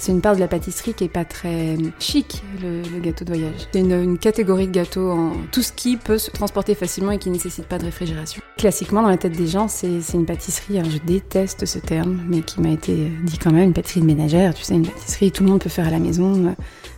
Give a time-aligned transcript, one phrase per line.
[0.00, 3.68] C'est une part de la pâtisserie qui est pas très chic, le, gâteau de voyage.
[3.70, 7.28] C'est une, catégorie de gâteaux en tout ce qui peut se transporter facilement et qui
[7.28, 8.40] nécessite pas de réfrigération.
[8.56, 12.40] Classiquement, dans la tête des gens, c'est une pâtisserie, alors je déteste ce terme, mais
[12.40, 15.44] qui m'a été dit quand même, une pâtisserie de ménagère, tu sais, une pâtisserie tout
[15.44, 16.46] le monde peut faire à la maison.
[16.46, 16.54] euh,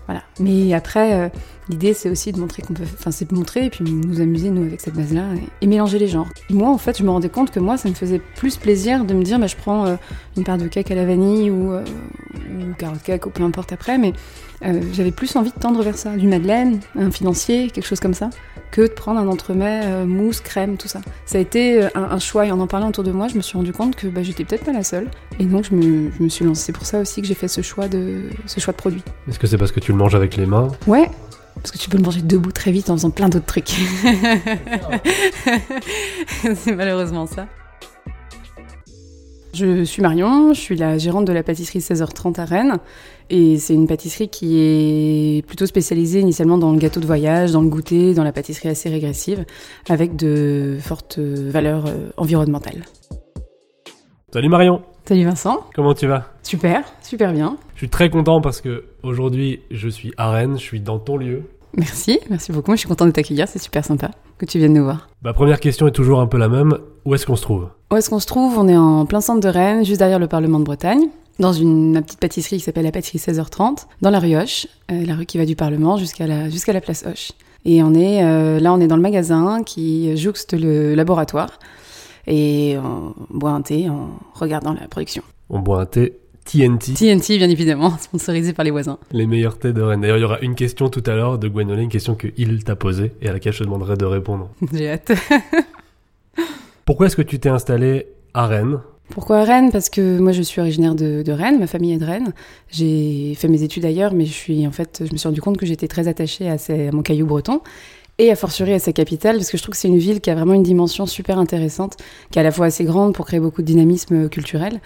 [0.07, 0.23] Voilà.
[0.39, 1.29] Mais après, euh,
[1.73, 4.51] l'idée c'est aussi de montrer qu'on peut, enfin c'est de montrer et puis nous amuser
[4.51, 6.29] nous avec cette base-là et, et mélanger les genres.
[6.51, 9.05] Et moi en fait, je me rendais compte que moi ça me faisait plus plaisir
[9.05, 9.97] de me dire, bah je prends euh,
[10.37, 11.85] une part de cake à la vanille ou euh,
[12.35, 14.13] ou carotte cake ou peu importe après, mais
[14.65, 18.15] euh, j'avais plus envie de tendre vers ça, du madeleine, un financier, quelque chose comme
[18.15, 18.31] ça,
[18.71, 21.01] que de prendre un entremets euh, mousse, crème, tout ça.
[21.27, 23.41] Ça a été un, un choix et en en parlant autour de moi, je me
[23.41, 25.09] suis rendu compte que bah, j'étais peut-être pas la seule
[25.41, 26.67] et donc je me, je me suis lancée.
[26.67, 29.03] C'est pour ça aussi que j'ai fait ce choix de ce choix de produit.
[29.29, 30.69] Est-ce que c'est parce que tu le manges avec les mains?
[30.87, 31.11] Ouais,
[31.63, 33.71] parce que tu peux le manger debout très vite en faisant plein d'autres trucs.
[36.55, 37.47] c'est malheureusement ça.
[39.55, 42.79] Je suis Marion, je suis la gérante de la pâtisserie 16h30 à Rennes.
[43.31, 47.63] Et c'est une pâtisserie qui est plutôt spécialisée initialement dans le gâteau de voyage, dans
[47.63, 49.45] le goûter, dans la pâtisserie assez régressive,
[49.89, 52.85] avec de fortes valeurs euh, environnementales.
[54.33, 56.27] Salut Marion, Salut Vincent, comment tu vas?
[56.45, 57.57] Super, super bien.
[57.75, 61.17] Je suis très content parce que aujourd'hui je suis à Rennes, je suis dans ton
[61.17, 61.43] lieu.
[61.77, 62.71] Merci, merci beaucoup.
[62.73, 65.09] Je suis contente de t'accueillir, c'est super sympa que tu viennes nous voir.
[65.23, 66.79] Ma première question est toujours un peu la même.
[67.05, 67.69] Où est-ce qu'on se trouve?
[67.91, 68.57] Où est-ce qu'on se trouve?
[68.57, 71.09] On est en plein centre de Rennes, juste derrière le Parlement de Bretagne,
[71.41, 75.17] dans une, petite pâtisserie qui s'appelle la pâtisserie 16h30, dans la rue Hoche, euh, la
[75.17, 77.33] rue qui va du Parlement jusqu'à la, jusqu'à la place Hoche.
[77.65, 81.59] Et on est euh, là, on est dans le magasin qui jouxte le laboratoire.
[82.27, 85.23] Et on boit un thé en regardant la production.
[85.51, 88.99] On boit un thé TNT, TNT, bien évidemment, sponsorisé par les voisins.
[89.13, 90.01] les meilleurs thés de Rennes.
[90.01, 92.75] D'ailleurs, il y aura une question tout à l'heure de Gwenolet, une question qu'il t'a
[92.75, 94.51] posée et à laquelle je te demanderai de répondre.
[94.73, 95.13] J'ai hâte.
[96.85, 98.79] Pourquoi est-ce que tu t'es installé à Rennes?
[99.11, 99.71] Pourquoi Rennes?
[99.71, 102.33] Parce que moi je suis originaire de, de Rennes, ma famille est de Rennes.
[102.71, 105.59] J'ai fait mes études ailleurs, mais je suis en fait, je me suis rendu compte
[105.59, 107.61] que j'étais très attachée à, ces- à mon caillou breton
[108.19, 110.31] et à fortiori à sa capitale, parce que je trouve que c'est une ville qui
[110.31, 111.97] a vraiment une dimension super intéressante,
[112.31, 114.81] qui est à la fois assez grande pour créer beaucoup de dynamisme culturel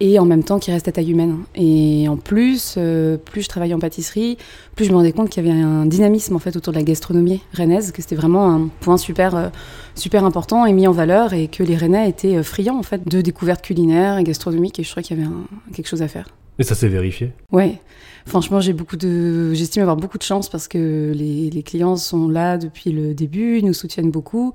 [0.00, 1.38] et en même temps qui reste à taille humaine.
[1.56, 4.38] Et en plus, euh, plus je travaillais en pâtisserie,
[4.76, 6.84] plus je me rendais compte qu'il y avait un dynamisme en fait autour de la
[6.84, 9.48] gastronomie rennaise, que c'était vraiment un point super euh,
[9.96, 13.06] super important et mis en valeur et que les Rennais étaient euh, friands en fait
[13.08, 16.08] de découvertes culinaires et gastronomiques et je trouvais qu'il y avait un- quelque chose à
[16.08, 16.28] faire.
[16.60, 17.32] Et ça s'est vérifié?
[17.52, 17.80] Ouais,
[18.28, 22.28] franchement j'ai beaucoup de, j'estime avoir beaucoup de chance parce que les, les clients sont
[22.28, 24.52] là depuis le début, ils nous soutiennent beaucoup,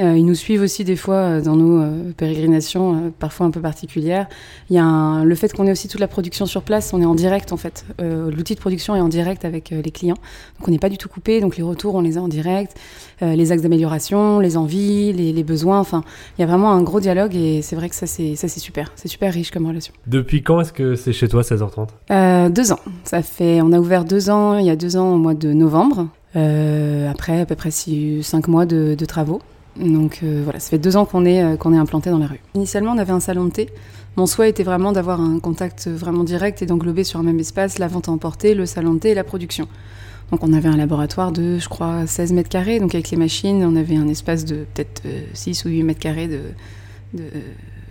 [0.00, 3.50] Euh, ils nous suivent aussi des fois euh, dans nos euh, pérégrinations euh, parfois un
[3.50, 4.26] peu particulières.
[4.70, 7.02] Il y a un- le fait qu'on ait aussi toute la production sur place, on
[7.02, 7.84] est en direct en fait.
[8.00, 10.16] L'outil de production est en direct avec les clients,
[10.58, 11.40] donc on n'est pas du tout coupé.
[11.42, 12.74] Donc les retours on les a en direct,
[13.20, 15.78] les axes d'amélioration, les envies, les, les besoins.
[15.78, 16.02] Enfin,
[16.38, 18.60] il y a vraiment un gros dialogue et c'est vrai que ça c'est ça c'est
[18.60, 19.92] super, c'est super riche comme relation.
[20.06, 22.80] Depuis quand est-ce que c'est chez toi 16h30 Euh, deux ans.
[23.40, 26.08] On a ouvert deux ans, il y a deux ans au mois de novembre.
[26.34, 29.42] Euh, après à peu près cinq mois de, travaux.
[29.76, 32.26] Donc euh, voilà, ça fait deux ans qu'on est, euh, qu'on est implanté dans la
[32.26, 32.40] rue.
[32.54, 33.68] Initialement, on avait un salon de thé.
[34.16, 37.78] Mon souhait était vraiment d'avoir un contact vraiment direct et d'englober sur un même espace
[37.78, 39.68] la vente à emporter, le salon de thé et la production.
[40.30, 42.80] Donc on avait un laboratoire de, je crois, 16 mètres carrés.
[42.80, 46.00] Donc avec les machines, on avait un espace de peut-être euh, 6 ou 8 mètres
[46.00, 46.40] carrés de,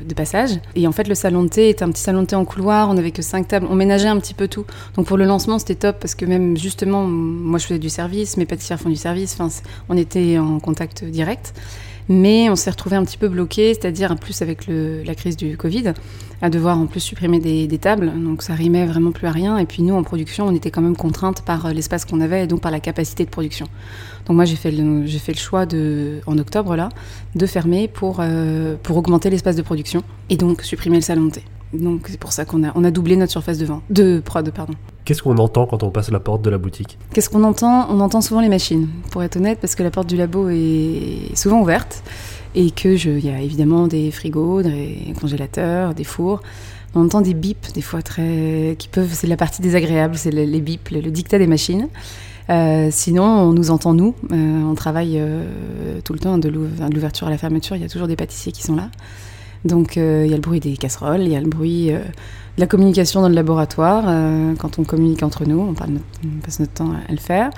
[0.05, 0.51] de passage.
[0.75, 2.89] Et en fait, le salon de thé était un petit salon de thé en couloir.
[2.89, 3.67] On n'avait que 5 tables.
[3.69, 4.65] On ménageait un petit peu tout.
[4.95, 8.37] Donc pour le lancement, c'était top parce que même justement, moi je faisais du service,
[8.37, 9.37] mes pâtissières font du service.
[9.89, 11.53] On était en contact direct.
[12.09, 15.93] Mais on s'est retrouvé un petit peu bloqué, c'est-à-dire plus avec la crise du Covid,
[16.41, 18.11] à devoir en plus supprimer des, tables.
[18.23, 19.57] Donc ça rimait vraiment plus à rien.
[19.57, 22.43] Et puis nous, en production, on était quand même contrainte par euh, l'espace qu'on avait
[22.43, 23.67] et donc par la capacité de production.
[24.25, 25.65] Donc moi, j'ai fait le, choix
[26.25, 26.89] en octobre là,
[27.35, 31.31] de fermer pour, euh, pour augmenter l'espace de production et donc supprimer le salon de
[31.31, 31.43] thé.
[31.73, 34.49] Donc c'est pour ça qu'on a, on a doublé notre surface de vente, de prod,
[34.51, 34.73] pardon.
[35.05, 36.97] Qu'est-ce qu'on entend quand on passe la porte de la boutique?
[37.13, 37.87] Qu'est-ce qu'on entend?
[37.89, 41.35] On entend souvent les machines, pour être honnête, parce que la porte du labo est
[41.35, 42.03] souvent ouverte
[42.55, 46.41] et que je, il y a évidemment des frigos, des congélateurs, des fours.
[46.93, 50.43] On entend des bips des fois très, qui peuvent, c'est la partie désagréable, c'est le-
[50.43, 51.87] les bips, le, le dictat des machines.
[52.49, 54.13] Euh, sinon, on nous entend nous.
[54.33, 55.45] Euh, on travaille euh,
[56.03, 57.77] tout le temps de l'ouverture à la fermeture.
[57.77, 58.89] Il y a toujours des pâtissiers qui sont là.
[59.65, 61.99] Donc euh, il y a le bruit des casseroles, il y a le bruit euh,
[61.99, 64.05] de la communication dans le laboratoire.
[64.07, 67.17] euh, quand on communique entre nous, on, parle notre- on passe notre temps à, le
[67.17, 67.51] faire.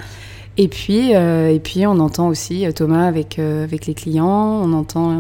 [0.58, 5.20] Et puis, et puis on entend aussi Thomas avec, avec les clients, on entend,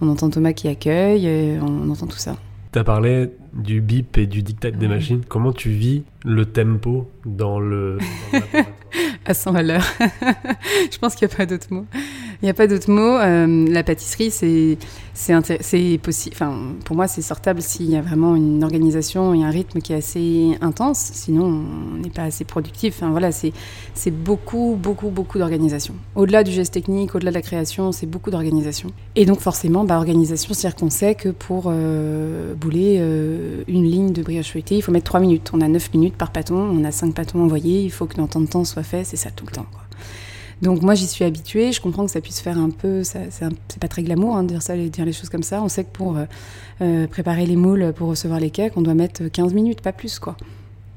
[0.00, 2.36] on entend Thomas qui accueille, on entend tout ça.
[2.72, 5.22] T'as parlé du bip et du dictat des machines.
[5.28, 7.98] Comment tu vis le tempo dans le...
[7.98, 8.74] dans le laboratoire?
[9.26, 9.84] À 100 à l'heure.
[10.90, 11.84] Je pense qu'il n'y a pas d'autre mot.
[12.42, 13.16] Il n'y a pas d'autre mot.
[13.18, 16.34] Euh, la pâtisserie, c'est possible.
[16.34, 16.54] Enfin,
[16.84, 19.96] pour moi, c'est sortable s'il y a vraiment une organisation et un rythme qui est
[19.96, 21.10] assez intense.
[21.14, 21.44] Sinon,
[21.94, 22.96] on n'est pas assez productif.
[22.96, 23.52] Enfin, voilà, c'est
[24.10, 25.94] beaucoup, beaucoup, beaucoup d'organisation.
[26.14, 28.90] Au-delà du geste technique, au-delà de la création, c'est beaucoup d'organisation.
[29.14, 34.12] Et donc, forcément, bah, organisation, c'est-à-dire qu'on sait que pour euh, bouler euh, une ligne
[34.12, 35.50] de brioche feuilletée, il faut mettre 3 minutes.
[35.54, 38.26] On a 9 minutes par pâton, on a 5 pâtons envoyés, il faut que dans
[38.26, 39.66] temps de temps soit fait, c'est ça tout le temps.
[40.62, 43.88] Donc moi j'y suis habituée, je comprends que ça puisse faire un peu, c'est pas
[43.88, 45.62] très glamour hein, de dire ça, de dire les choses comme ça.
[45.62, 46.24] On sait que pour euh,
[46.80, 50.18] euh, préparer les moules, pour recevoir les cakes, on doit mettre 15 minutes, pas plus
[50.18, 50.36] quoi.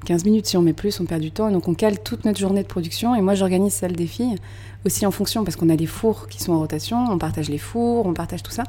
[0.10, 1.52] 15 minutes, si on met plus, on perd du temps.
[1.52, 3.14] donc on cale toute notre journée de production.
[3.14, 4.38] Et moi j'organise celle des filles
[4.84, 7.60] aussi en fonction, parce qu'on a des fours qui sont en rotation, on partage les
[7.60, 8.64] fours, on partage tout ça.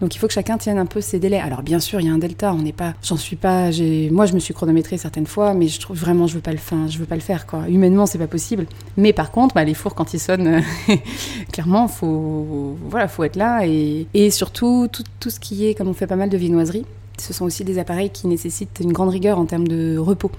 [0.00, 1.38] Donc il faut que chacun tienne un peu ses délais.
[1.38, 3.68] Alors bien sûr, il y a un delta, on n'est pas, j'en suis pas,
[4.10, 6.56] moi je me suis chronométrée certaines fois, mais je trouve vraiment, je veux pas le
[6.56, 7.68] faire, je veux pas le faire quoi.
[7.68, 8.64] Humainement, c'est pas possible.
[8.96, 10.62] Mais par contre, bah, les fours quand ils sonnent,
[11.52, 15.94] clairement, faut, voilà, faut être là et, surtout tout, tout ce qui est, comme on
[15.94, 16.86] fait pas mal de viennoiserie,
[17.18, 20.30] ce sont aussi des appareils qui nécessitent une grande rigueur en termes de repos.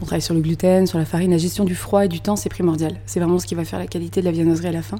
[0.00, 2.36] On travaille sur le gluten, sur la farine, la gestion du froid et du temps,
[2.36, 2.96] c'est primordial.
[3.06, 4.98] C'est vraiment ce qui va faire la qualité de la viennoiserie à la fin.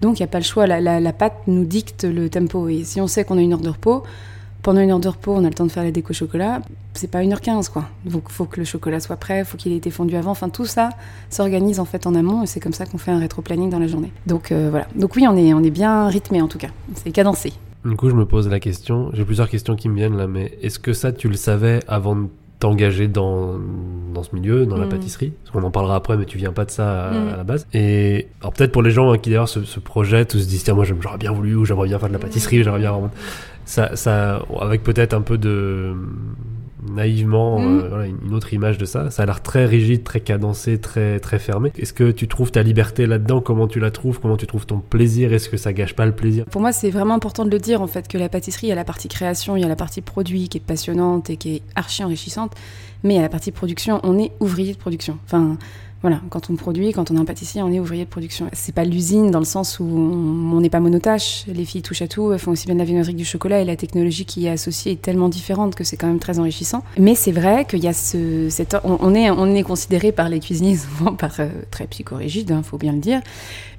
[0.00, 2.68] Donc il n'y a pas le choix, la, pâte nous dicte le tempo.
[2.68, 4.02] Et si on sait qu'on a une heure de repos,
[4.62, 6.62] pendant une heure de repos, on a le temps de faire la déco chocolat,
[6.94, 7.88] c'est pas 1h15 quoi.
[8.04, 10.30] Donc il faut que le chocolat soit prêt, faut qu'il ait été fondu avant.
[10.30, 10.90] Enfin tout ça
[11.30, 13.86] s'organise en fait en amont et c'est comme ça qu'on fait un rétro-planning dans la
[13.86, 14.12] journée.
[14.26, 14.86] Donc euh, voilà.
[14.94, 16.68] Donc oui, on est, on est bien rythmé en tout cas.
[16.94, 17.52] C'est cadencé.
[17.84, 20.56] Du coup, je me pose la question, j'ai plusieurs questions qui me viennent là, mais
[20.62, 22.28] est-ce que ça tu le savais avant de
[22.64, 23.58] t'engager dans,
[24.14, 24.88] dans ce milieu, dans la mm.
[24.88, 27.36] pâtisserie Parce qu'on en parlera après, mais tu viens pas de ça à, mm.
[27.36, 27.66] la base.
[27.74, 30.64] Et alors peut-être pour les gens hein, qui d'ailleurs se, se, projettent ou se disent
[30.64, 33.10] tiens moi j'aurais bien voulu ou j'aimerais bien faire de la pâtisserie, j'aimerais bien.
[33.66, 35.94] Ça, ça, avec peut-être un peu de
[36.90, 37.80] naïvement mm.
[37.92, 39.10] euh, une autre image de ça.
[39.10, 41.72] Ça a l'air très rigide, très cadencé, très très fermé.
[41.78, 43.40] Est-ce que tu trouves ta liberté là-dedans?
[43.40, 44.20] Comment tu la trouves?
[44.20, 45.32] Comment tu trouves ton plaisir?
[45.32, 46.44] Est-ce que ça gâche pas le plaisir?
[46.46, 48.72] Pour moi, c'est vraiment important de le dire en fait que la pâtisserie, il y
[48.72, 51.56] a la partie création, il y a la partie produit qui est passionnante et qui
[51.56, 52.52] est archi enrichissante,
[53.02, 55.18] mais il y a la partie production, on est ouvrier de production.
[55.24, 55.58] Enfin,
[56.04, 58.50] voilà, quand on produit, quand on est un pâtissier, on est ouvrier de production.
[58.52, 61.46] C'est pas l'usine dans le sens où on n'est pas monotache.
[61.46, 63.62] Les filles touchent à tout, elles font aussi bien de la viennoiserie que du chocolat
[63.62, 66.38] et la technologie qui y est associée est tellement différente que c'est quand même très
[66.38, 66.84] enrichissant.
[66.98, 70.40] Mais c'est vrai qu'il y a ce, cette, on, est, on est considéré par les
[70.40, 73.22] cuisiniers souvent par euh, très psychorigide, il hein, faut bien le dire.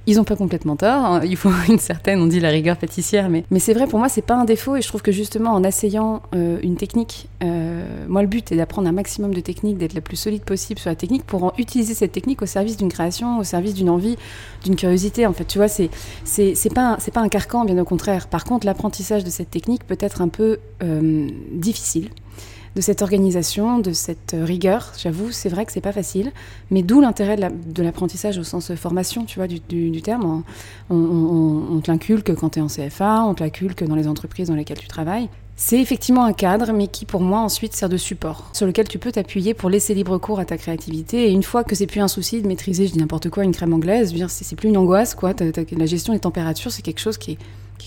[0.07, 1.05] Ils n'ont pas complètement tort.
[1.05, 1.21] Hein.
[1.23, 4.09] Il faut une certaine, on dit la rigueur pâtissière, mais, mais c'est vrai pour moi,
[4.09, 4.75] c'est pas un défaut.
[4.75, 8.55] Et je trouve que justement, en assayant euh, une technique, euh, moi le but est
[8.55, 11.53] d'apprendre un maximum de techniques, d'être la plus solide possible sur la technique pour en
[11.57, 14.17] utiliser cette technique au service d'une création, au service d'une envie,
[14.63, 15.25] d'une curiosité.
[15.25, 15.89] En fait, tu vois, c'est
[16.23, 18.27] c'est pas c'est pas un carcan, bien au contraire.
[18.27, 22.09] Par contre, l'apprentissage de cette technique peut être un peu euh, difficile
[22.75, 24.91] de cette organisation, de cette rigueur.
[24.97, 26.31] J'avoue, c'est vrai que c'est pas facile,
[26.71, 30.43] mais d'où l'intérêt de l'apprentissage au sens formation, tu vois, du, terme.
[30.89, 34.47] On, on, te l'inculque quand tu es en CFA, on te l'inculque dans les entreprises
[34.47, 35.29] dans lesquelles tu travailles.
[35.57, 38.99] C'est effectivement un cadre, mais qui pour moi ensuite sert de support, sur lequel tu
[38.99, 41.29] peux t'appuyer pour laisser libre cours à ta créativité.
[41.29, 43.53] Et une fois que c'est plus un souci de maîtriser, je dis n'importe quoi, une
[43.53, 45.33] crème anglaise, c'est plus une angoisse, quoi.
[45.39, 47.37] la gestion des températures, c'est quelque chose qui est,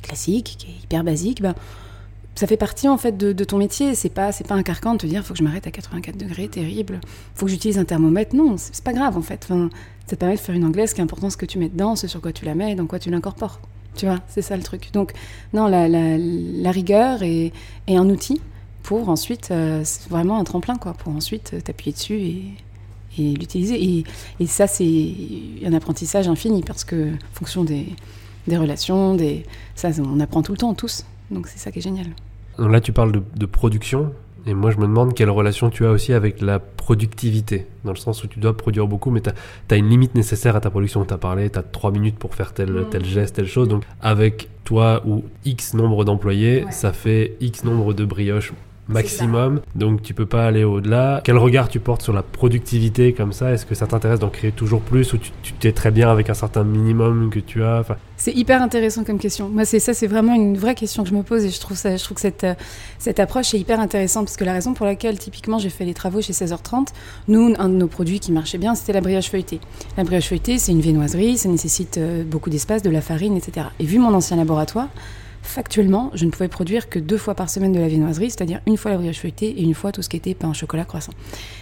[0.00, 1.42] classique, qui est hyper basique.
[1.42, 1.54] Ben,
[2.38, 3.96] ça fait partie en fait de, ton métier.
[3.96, 6.16] C'est pas c'est pas un carcan de te dire faut que je m'arrête à 84
[6.16, 7.00] degrés, terrible.
[7.34, 8.36] Faut que j'utilise un thermomètre.
[8.36, 9.48] Non, c'est pas grave en fait.
[9.48, 9.56] Ça
[10.06, 10.90] te permet de faire une anglaise.
[10.90, 12.72] Ce qui est important, ce que tu mets dedans, c'est sur quoi tu la mets
[12.72, 13.58] et dans quoi tu l'incorpores.
[13.96, 14.92] Tu vois, c'est ça le truc.
[14.92, 15.14] Donc
[15.52, 17.52] non, la, rigueur est,
[17.88, 18.40] un outil
[18.84, 24.04] pour ensuite euh, vraiment un tremplin quoi, pour ensuite euh, t'appuyer dessus et, l'utiliser.
[24.38, 25.12] Et, ça c'est
[25.66, 27.86] un apprentissage infini parce que fonction des,
[28.46, 31.04] des relations, des ça on apprend tout le temps tous.
[31.32, 32.06] Donc c'est ça qui est génial.
[32.58, 34.12] Là, tu parles de, production,
[34.46, 37.96] et moi, je me demande quelle relation tu as aussi avec la productivité, dans le
[37.96, 39.30] sens où tu dois produire beaucoup, mais tu
[39.70, 41.04] as, une limite nécessaire à ta production.
[41.04, 43.68] Tu as parlé, tu as 3 minutes pour faire tel, tel geste, telle chose.
[43.68, 48.52] Donc, avec toi ou X nombre d'employés, ça fait X nombre de brioches
[48.88, 49.60] maximum.
[49.74, 51.20] Donc tu peux pas aller au-delà.
[51.24, 53.52] Quel regard tu portes sur la productivité comme ça?
[53.52, 56.34] Est-ce que ça t'intéresse d'en créer toujours plus ou tu t'es très bien avec un
[56.34, 57.84] certain minimum que tu as?
[58.16, 59.48] C'est hyper intéressant comme question.
[59.48, 61.76] Moi, c'est ça, c'est vraiment une vraie question que je me pose et je trouve
[61.76, 62.54] ça, je trouve que cette euh,
[62.98, 65.94] cette approche est hyper intéressante parce que la raison pour laquelle typiquement j'ai fait les
[65.94, 66.88] travaux chez 16h30,
[67.28, 69.60] nous un de nos produits qui marchait bien, c'était la brioche feuilletée.
[69.96, 73.68] La brioche feuilletée, c'est une viennoiserie, ça nécessite euh, beaucoup d'espace, de la farine, etc.
[73.78, 74.88] Et vu mon ancien laboratoire,
[75.48, 78.76] factuellement, je ne pouvais produire que deux fois par semaine de la viennoiserie, c'est-à-dire une
[78.76, 81.12] fois la brioche feuilletée et une fois tout ce qui était pain, chocolat, croissant.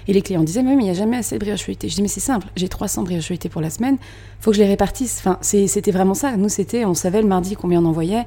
[0.09, 1.89] Et les clients disaient, mais, il n'y a jamais assez de brioche feuilletée.
[1.89, 3.97] Je dis, mais c'est simple, j'ai 300 brioches feuilletées pour la semaine,
[4.41, 5.19] faut que je les répartisse.
[5.21, 6.37] Enfin, c'était vraiment ça.
[6.37, 8.25] Nous, c'était, on savait le mardi combien on envoyait,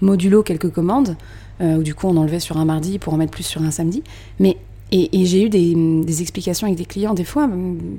[0.00, 1.16] modulo quelques commandes,
[1.60, 3.72] euh, ou du coup on enlevait sur un mardi pour en mettre plus sur un
[3.72, 4.02] samedi.
[4.38, 4.56] Mais
[4.92, 5.74] et, j'ai eu des,
[6.04, 7.48] des, explications avec des clients, des fois,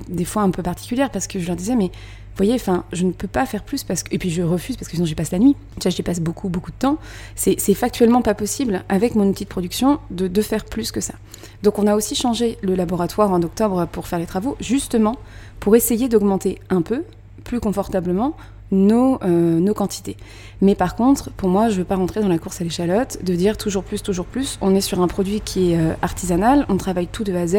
[0.10, 1.90] des fois un peu particulières, parce que je leur disais, mais
[2.32, 4.16] Vous voyez, enfin, je ne peux pas faire plus parce que.
[4.16, 5.56] Et puis je refuse parce que sinon j'y passe la nuit.
[5.76, 6.98] Déjà, j'y passe beaucoup, beaucoup de temps.
[7.36, 11.14] C'est factuellement pas possible avec mon outil de production de, de faire plus que ça.
[11.64, 15.18] Donc on a aussi changé le laboratoire en octobre pour faire les travaux, justement
[15.60, 17.04] pour essayer d'augmenter un peu,
[17.44, 18.36] plus confortablement,
[18.72, 20.18] nos, euh, nos quantités.
[20.62, 23.20] Mais par contre, pour moi, je ne veux pas rentrer dans la course à l'échalote,
[23.24, 24.58] de dire toujours plus, toujours plus.
[24.62, 27.48] On est sur un produit qui est euh, artisanal, on travaille tout de A à
[27.48, 27.58] Z,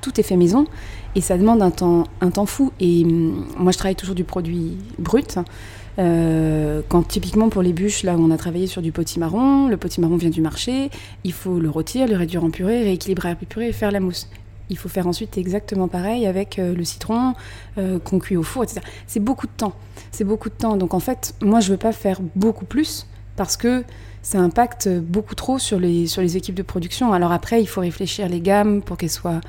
[0.00, 0.66] tout est fait maison,
[1.14, 2.72] et ça demande un temps, un temps fou.
[2.80, 5.38] Et hum, moi, je travaille toujours du produit brut.
[5.98, 10.16] Euh, quand typiquement pour les bûches, là on a travaillé sur du potimarron, le potimarron
[10.16, 10.90] vient du marché,
[11.22, 14.26] il faut le rôtir, le réduire en purée, rééquilibrer la purée et faire la mousse
[14.72, 17.34] il faut faire ensuite exactement pareil avec euh, le citron
[17.76, 18.80] euh, qu'on cuit au four, etc.
[19.06, 19.74] C'est beaucoup de temps.
[20.10, 20.76] C'est beaucoup de temps.
[20.76, 23.84] Donc en fait, moi, je ne veux pas faire beaucoup plus parce que
[24.22, 27.12] ça impacte beaucoup trop sur les, équipes de production.
[27.12, 29.40] Alors après, il faut réfléchir les gammes pour qu'elles soient...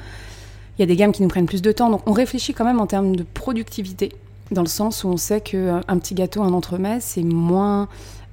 [0.77, 1.89] Il y a des gammes qui nous prennent plus de temps.
[1.89, 4.11] Donc on réfléchit quand même en termes de productivité,
[4.51, 7.87] dans le sens où on sait qu'un petit gâteau, un entremets, c'est moins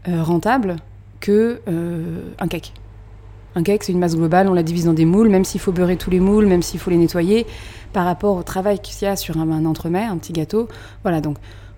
[0.09, 0.77] euh, rentable
[1.21, 1.61] que
[2.39, 2.73] un cake.
[3.57, 5.73] Un cake, c'est une masse globale, on la divise dans des moules, même s'il faut
[5.73, 7.47] beurrer tous les moules, même s'il faut les nettoyer,
[7.93, 10.69] par rapport au travail qu'il y a sur un, entremets, un petit gâteau.
[11.03, 11.37] Voilà, donc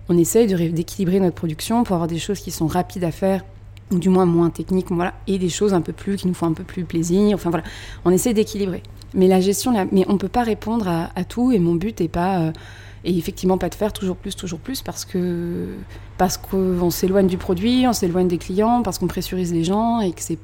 [0.09, 3.43] on essaye d'équilibrer notre production pour avoir des choses qui sont rapides à faire,
[3.91, 6.47] ou du moins moins techniques, voilà, et des choses un peu plus, qui nous font
[6.47, 7.35] un peu plus plaisir.
[7.35, 7.65] Enfin voilà,
[8.05, 8.83] on essaie d'équilibrer.
[9.15, 12.07] Mais la gestion, mais on ne peut pas répondre à, tout, et mon but n'est
[12.07, 12.39] pas.
[12.39, 12.51] Euh,
[13.05, 17.93] et effectivement pas de faire toujours plus, toujours plus, parce qu'on s'éloigne du produit, on
[17.93, 20.39] s'éloigne des clients, parce qu'on pressurise les gens et que c'est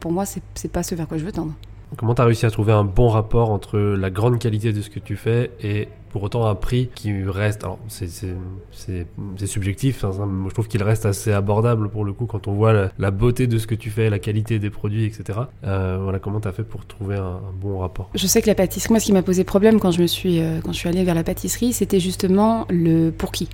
[0.00, 1.54] pour moi, c'est pas ce vers quoi je veux tendre.
[1.96, 4.90] Comment tu as réussi à trouver un bon rapport entre la grande qualité de ce
[4.90, 9.06] que tu fais et pour autant un prix qui reste, alors c'est
[9.46, 10.10] subjectif, hein,
[10.48, 13.58] je trouve qu'il reste assez abordable pour le coup quand on voit la, beauté de
[13.58, 15.38] ce que tu fais, la qualité des produits, etc.
[15.64, 18.10] Euh, voilà, comment tu as fait pour trouver un, bon rapport?
[18.14, 20.40] Je sais que la pâtisserie, moi ce qui m'a posé problème quand je me suis,
[20.40, 23.48] euh, quand je suis allée vers la pâtisserie, c'était justement le pour qui.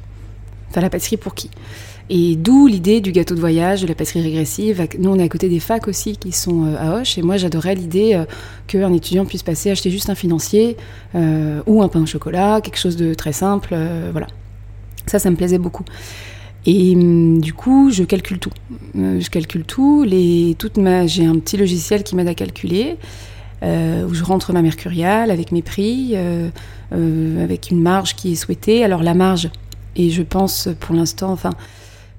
[0.70, 1.50] Enfin la pâtisserie pour qui
[2.08, 4.86] et d'où l'idée du gâteau de voyage, de la pâtisserie régressive.
[4.98, 7.18] Nous, on est à côté des facs aussi qui sont euh, à Hoche.
[7.18, 8.24] Et moi, j'adorais l'idée euh,
[8.68, 10.76] qu'un étudiant puisse passer acheter juste un financier
[11.16, 13.76] euh, ou un pain au chocolat, quelque chose de très simple.
[14.12, 14.28] voilà.
[15.06, 15.84] Ça, ça me plaisait beaucoup.
[16.64, 18.52] Et hum, du coup, je calcule tout.
[18.94, 20.04] je calcule tout.
[20.04, 22.96] Les, toute ma, j'ai un petit logiciel qui m'aide à calculer.
[23.62, 26.14] où je rentre ma mercuriale avec mes prix,
[26.92, 28.84] avec une marge qui est souhaitée.
[28.84, 29.50] Alors la marge,
[29.96, 31.50] et je pense pour l'instant, enfin,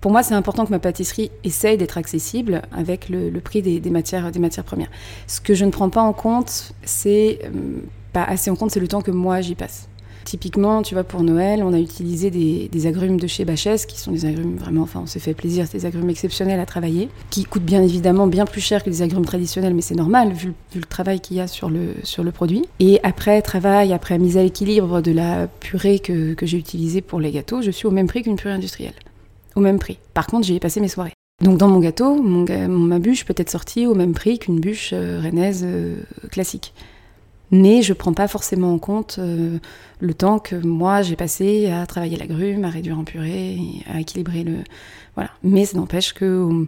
[0.01, 4.31] pour moi, c'est important que ma pâtisserie essaye d'être accessible avec le, prix des, matières,
[4.31, 4.91] des matières premières.
[5.25, 7.81] Ce que je ne prends pas en compte, c'est euh,
[8.13, 9.87] pas assez en compte, c'est le temps que moi j'y passe.
[10.27, 14.11] Typiquement, tu vois, pour Noël, on a utilisé des, agrumes de chez Bachès, qui sont
[14.11, 17.45] des agrumes vraiment, enfin, on s'est fait plaisir, c'est des agrumes exceptionnels à travailler, qui
[17.45, 20.81] coûtent bien évidemment bien plus cher que des agrumes traditionnels, mais c'est normal vu, le
[20.81, 22.65] travail qu'il y a sur le, sur le produit.
[22.81, 27.21] Et après travail, après mise à l'équilibre de la purée que, que j'ai utilisée pour
[27.21, 28.95] les gâteaux, je suis au même prix qu'une purée industrielle
[29.57, 29.97] au même prix.
[30.13, 31.13] Par contre, j'y ai passé mes soirées.
[31.43, 34.91] Donc dans mon gâteau, mon, ma bûche peut être sortie au même prix qu'une bûche
[34.93, 36.73] euh, rennaise euh, classique.
[37.51, 39.59] Mais je ne prends pas forcément en compte euh,
[39.99, 43.57] le temps que moi j'ai passé à travailler la grume, à réduire en purée,
[43.91, 44.57] à équilibrer le.
[45.15, 45.29] Voilà.
[45.43, 46.65] Mais ça n'empêche que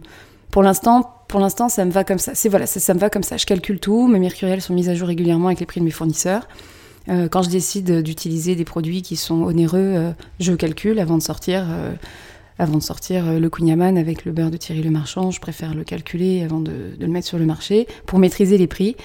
[0.50, 2.34] pour l'instant, pour l'instant, ça me va comme ça.
[2.34, 3.36] C'est voilà, ça, me va comme ça.
[3.36, 4.08] Je calcule tout.
[4.08, 6.48] Mes mercuriels sont mis à jour régulièrement avec les prix de mes fournisseurs.
[7.06, 11.66] quand je décide d'utiliser des produits qui sont onéreux, je calcule avant de sortir
[12.60, 15.30] avant de sortir euh, le kouign avec le beurre de Thierry Le Marchand.
[15.30, 18.96] Je préfère le calculer avant de, le mettre sur le marché pour maîtriser les prix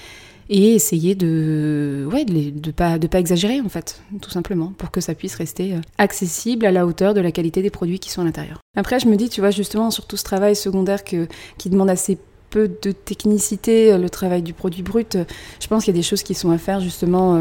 [0.48, 5.00] et essayer de ouais de, pas de pas exagérer en fait tout simplement pour que
[5.00, 8.20] ça puisse rester euh, accessible à la hauteur de la qualité des produits qui sont
[8.20, 8.60] à l'intérieur.
[8.76, 11.26] Après je me dis tu vois justement sur tout ce travail secondaire que,
[11.58, 12.18] qui demande assez
[12.50, 15.18] peu de technicité, euh, le travail du produit brut,
[15.60, 17.34] je pense qu'il y a des choses qui sont à faire justement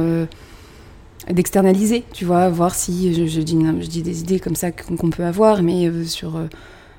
[1.32, 5.88] d'externaliser, tu vois, voir si, je, dis, des idées comme ça qu'on peut avoir, mais
[5.88, 6.48] euh, sur, euh,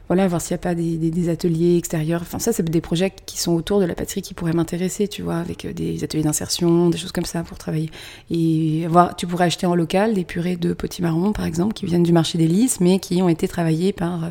[0.09, 2.23] voilà, voir s'il n'y a pas des, ateliers extérieurs.
[2.23, 5.23] Enfin, ça, c'est des projets qui sont autour de la patrie qui pourraient m'intéresser, tu
[5.23, 7.91] vois, avec euh, des ateliers d'insertion, des choses comme ça pour travailler.
[8.31, 12.03] Et voir, tu pourrais acheter en local des purées de potimarron, par exemple, qui viennent
[12.03, 14.31] du marché des lys, mais qui ont été travaillées par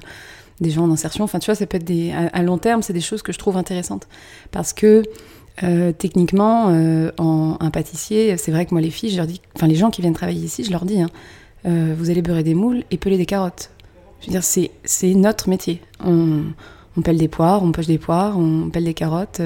[0.59, 1.23] des gens en insertion.
[1.23, 3.39] Enfin, tu vois, ça peut être des, à long terme, c'est des choses que je
[3.39, 4.07] trouve intéressantes.
[4.51, 5.03] Parce que
[5.63, 9.41] euh, techniquement, euh, en, un pâtissier, c'est vrai que moi, les filles, je leur dis,
[9.55, 11.09] enfin, les gens qui viennent travailler ici, je leur dis, hein,
[11.65, 13.71] euh, vous allez beurrer des moules et peler des carottes.
[14.21, 15.81] Je veux dire, c'est, c'est notre métier.
[16.03, 16.43] On,
[16.97, 19.41] on, pèle des poires, on poche des poires, on pèle des carottes,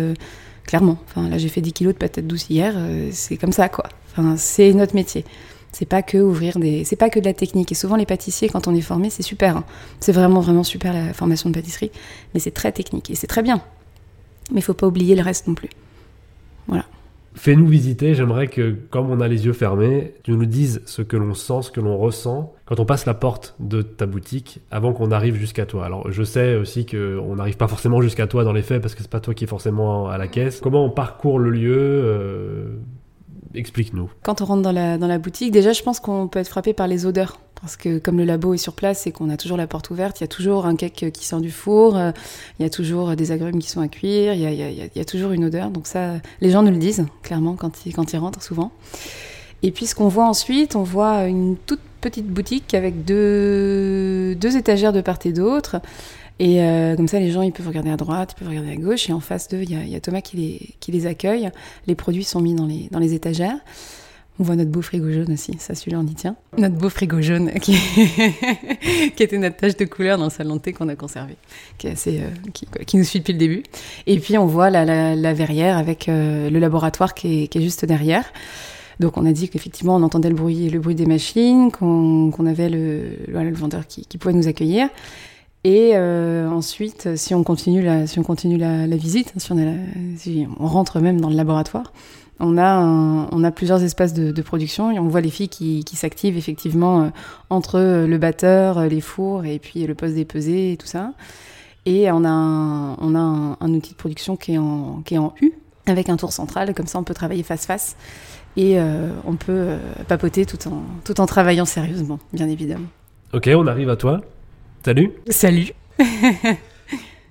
[0.66, 0.98] clairement.
[1.06, 2.76] Enfin, là, j'ai fait 10 kilos de patates douces hier,
[3.12, 3.86] c'est comme ça, quoi.
[4.12, 5.26] Enfin, c'est notre métier.
[5.72, 7.72] C'est pas que ouvrir des, c'est pas que de la technique.
[7.72, 9.58] Et souvent, les pâtissiers, quand on est formé, c'est super.
[9.58, 9.64] Hein.
[10.00, 11.92] C'est vraiment, vraiment super la formation de pâtisserie.
[12.34, 13.62] Mais c'est très technique et c'est très bien.
[14.52, 15.70] Mais il faut pas oublier le reste non plus.
[17.36, 21.16] Fais-nous visiter, j'aimerais que, comme on a les yeux fermés, tu nous dises ce que
[21.16, 24.94] l'on sent, ce que l'on ressent quand on passe la porte de ta boutique avant
[24.94, 25.86] qu'on arrive jusqu'à toi.
[25.86, 29.02] Alors je sais aussi qu'on n'arrive pas forcément jusqu'à toi dans les faits parce que
[29.02, 30.60] c'est pas toi qui es forcément à la caisse.
[30.60, 32.76] Comment on parcourt le lieu euh,
[33.56, 34.10] Explique-nous.
[34.24, 36.74] Quand on rentre dans la, dans la boutique, déjà je pense qu'on peut être frappé
[36.74, 37.40] par les odeurs.
[37.62, 40.20] Parce que comme le labo est sur place et qu'on a toujours la porte ouverte,
[40.20, 42.12] il y a toujours un cake qui sort du four, euh,
[42.58, 44.64] il y a toujours des agrumes qui sont à cuire, il y a, il y
[44.64, 45.70] a, il y a toujours une odeur.
[45.70, 48.72] Donc ça, les gens nous le disent clairement quand ils, quand ils rentrent souvent.
[49.62, 54.56] Et puis ce qu'on voit ensuite, on voit une toute petite boutique avec deux, deux
[54.56, 55.82] étagères de part et d'autre.
[56.40, 58.76] Et euh, comme ça, les gens, ils peuvent regarder à droite, ils peuvent regarder à
[58.76, 59.10] gauche.
[59.10, 61.50] Et en face d'eux, il y, y, a Thomas qui les, qui les accueille.
[61.86, 63.58] Les produits sont mis dans les, dans les étagères.
[64.42, 66.38] On voit notre beau frigo jaune aussi, ça celui-là on y tient.
[66.58, 67.76] Notre beau frigo jaune qui,
[69.16, 71.36] qui était notre tache de couleur dans le salon de thé qu'on a conservé,
[71.78, 73.64] qui, est assez, euh, qui, qui, nous suit depuis le début.
[74.08, 77.58] Et puis on voit la, la, la verrière avec euh, le laboratoire qui est, qui
[77.58, 78.24] est, juste derrière.
[79.02, 82.48] Donc on a dit qu'effectivement on entendait le bruit, le bruit des machines, qu'on qu
[82.48, 84.88] avait le, voilà, le vendeur qui, pouvait nous accueillir.
[85.64, 91.00] Et euh, ensuite, si on continue la, si on continue la, visite, si on, rentre
[91.00, 91.92] même dans le laboratoire,
[92.40, 92.80] on a,
[93.32, 97.02] on a plusieurs espaces de, production et on voit les filles qui, qui s'activent effectivement
[97.02, 97.10] euh,
[97.50, 101.12] entre le batteur, les fours et puis le poste des pesées et tout ça.
[101.86, 105.18] Et on a un, on a un, outil de production qui est, en, qui est
[105.18, 105.54] en U
[105.88, 107.98] avec un tour central, comme ça on peut travailler face-face
[108.58, 112.88] et euh, on peut euh, papoter tout en, tout en travaillant sérieusement, bien évidemment.
[113.34, 114.22] Ok, on arrive à toi.
[114.84, 115.12] Salut.
[115.30, 115.74] Salut.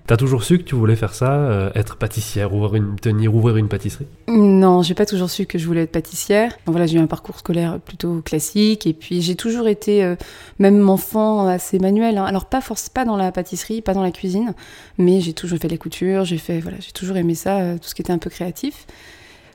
[0.06, 3.56] T'as toujours su que tu voulais faire ça, euh, être pâtissière, ouvrir une, tenir, ouvrir
[3.56, 4.06] une pâtisserie?
[4.26, 6.52] Non, j'ai pas toujours su que je voulais être pâtissière.
[6.64, 10.16] Donc voilà, j'ai eu un parcours scolaire plutôt classique et puis j'ai toujours été, euh,
[10.58, 12.18] même enfant, assez manuel.
[12.18, 12.24] Hein.
[12.24, 14.54] Alors pas force, pas dans la pâtisserie, pas dans la cuisine,
[14.96, 17.88] mais j'ai toujours fait la couture, j'ai fait, voilà, j'ai toujours aimé ça, euh, tout
[17.88, 18.86] ce qui était un peu créatif.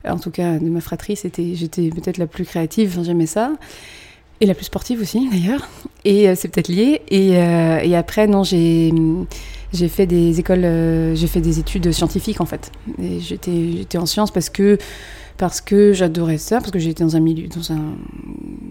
[0.06, 3.54] En tout cas, de ma fratrie, c'était, j'étais peut-être la plus créative, j'aimais ça.
[4.44, 5.70] Et la plus sportive aussi, d'ailleurs.
[6.04, 7.00] Et euh, c'est peut-être lié.
[7.08, 8.92] Et, euh, après, non, j'ai,
[9.88, 12.70] fait des écoles, euh, j'ai fait des études scientifiques, en fait.
[13.20, 14.78] J'étais, en sciences parce que,
[15.38, 17.96] parce que j'adorais ça, parce que j'étais dans un milieu, dans un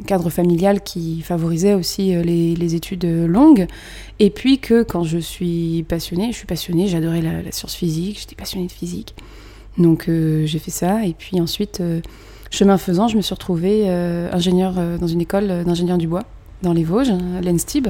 [0.07, 3.67] cadre familial qui favorisait aussi les, les, études longues.
[4.19, 8.37] Et puis que quand je suis passionnée, je suis passionnée, j'adorais la, science physique, j'étais
[8.37, 9.15] passionnée de physique.
[9.79, 11.07] Donc j'ai fait ça.
[11.07, 11.83] Et puis ensuite,
[12.53, 16.23] chemin faisant, je me suis retrouvée euh, ingénieur dans une école d'ingénieur du bois
[16.63, 17.13] dans les Vosges,
[17.43, 17.89] l'ENSTIB,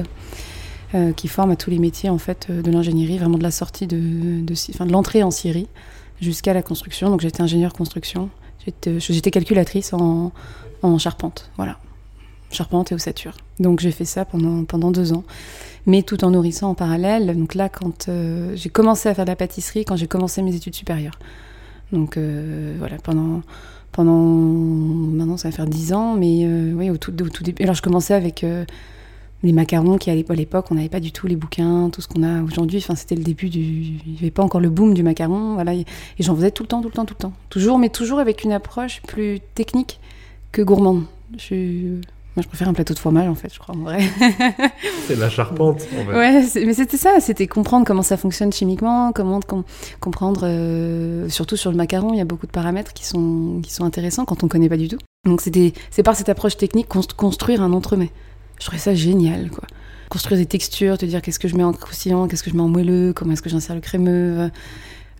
[1.15, 3.97] qui forme à tous les métiers en fait de l'ingénierie, vraiment de la sortie de,
[3.97, 5.67] de, de l'entrée en Syrie
[6.21, 7.09] jusqu'à la construction.
[7.09, 8.29] Donc j'étais ingénieur construction.
[8.85, 10.31] J'étais calculatrice en,
[10.81, 11.77] en, charpente, voilà.
[12.51, 13.35] Charpente et ossature.
[13.59, 15.23] Donc j'ai fait ça pendant, pendant deux ans,
[15.85, 17.35] mais tout en nourrissant en parallèle.
[17.37, 20.55] Donc là, quand euh, j'ai commencé à faire de la pâtisserie, quand j'ai commencé mes
[20.55, 21.19] études supérieures.
[21.91, 23.41] Donc euh, voilà, pendant,
[23.93, 24.17] pendant.
[24.17, 27.63] Maintenant, ça va faire 10 ans, mais euh, oui, au tout, au tout début.
[27.63, 28.65] Alors, je commençais avec euh,
[29.43, 32.23] les macarons qui, à l'époque, on n'avait pas du tout les bouquins, tout ce qu'on
[32.23, 32.79] a aujourd'hui.
[32.79, 33.61] Enfin, c'était le début du.
[33.61, 35.73] Il n'y avait pas encore le boom du macaron, voilà.
[35.73, 35.85] Et
[36.19, 37.33] j'en faisais tout le temps, tout le temps, tout le temps.
[37.49, 39.99] Toujours, mais toujours avec une approche plus technique
[40.51, 41.03] que gourmande.
[41.37, 41.99] Je
[42.35, 43.99] moi, je préfère un plateau de fromage, en fait, je crois, en vrai.
[45.07, 46.17] c'est la charpente, en fait.
[46.17, 49.63] Ouais, mais c'était ça, c'était comprendre comment ça fonctionne chimiquement, comment com
[49.99, 53.71] comprendre, euh, surtout sur le macaron, il y a beaucoup de paramètres qui sont, qui
[53.71, 54.97] sont intéressants quand on ne connaît pas du tout.
[55.25, 58.11] Donc, c'est par cette approche technique construire un entremets.
[58.59, 59.67] Je trouvais ça génial, quoi.
[60.09, 62.61] Construire des textures, te dire qu'est-ce que je mets en croustillant, qu'est-ce que je mets
[62.61, 64.49] en moelleux, comment est-ce que j'insère le crémeux.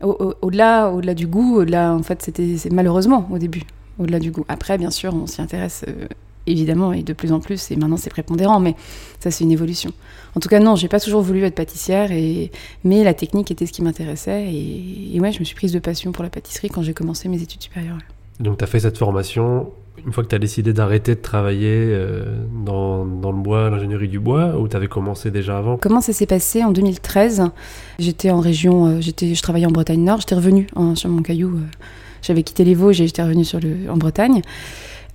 [0.01, 3.63] Au-delà au, au, du goût, au-delà, en fait, c'était malheureusement au début,
[3.99, 4.45] au-delà du goût.
[4.47, 5.85] Après, bien sûr, on s'y intéresse.
[5.87, 6.07] Euh,
[6.47, 8.75] évidemment, et de plus en plus, et maintenant c'est prépondérant, mais
[9.19, 9.91] ça c'est une évolution.
[10.35, 12.51] En tout cas, non, j'ai pas toujours voulu être pâtissière, et...
[12.83, 15.15] mais la technique était ce qui m'intéressait, et...
[15.15, 17.41] et, ouais, je me suis prise de passion pour la pâtisserie quand j'ai commencé mes
[17.41, 17.99] études supérieures.
[18.39, 19.71] Donc tu as fait cette formation,
[20.05, 24.07] une fois que tu as décidé d'arrêter de travailler euh, dans, dans, le bois, l'ingénierie
[24.07, 25.77] du bois, ou tu avais commencé déjà avant?
[25.77, 27.43] Comment ça s'est passé en 2013
[27.99, 31.21] J'étais en région, euh, j'étais, je travaillais en Bretagne Nord, j'étais revenue hein, sur mon
[31.21, 31.61] caillou, euh,
[32.21, 34.41] j'avais quitté les Vosges et j'étais revenue sur le, en Bretagne.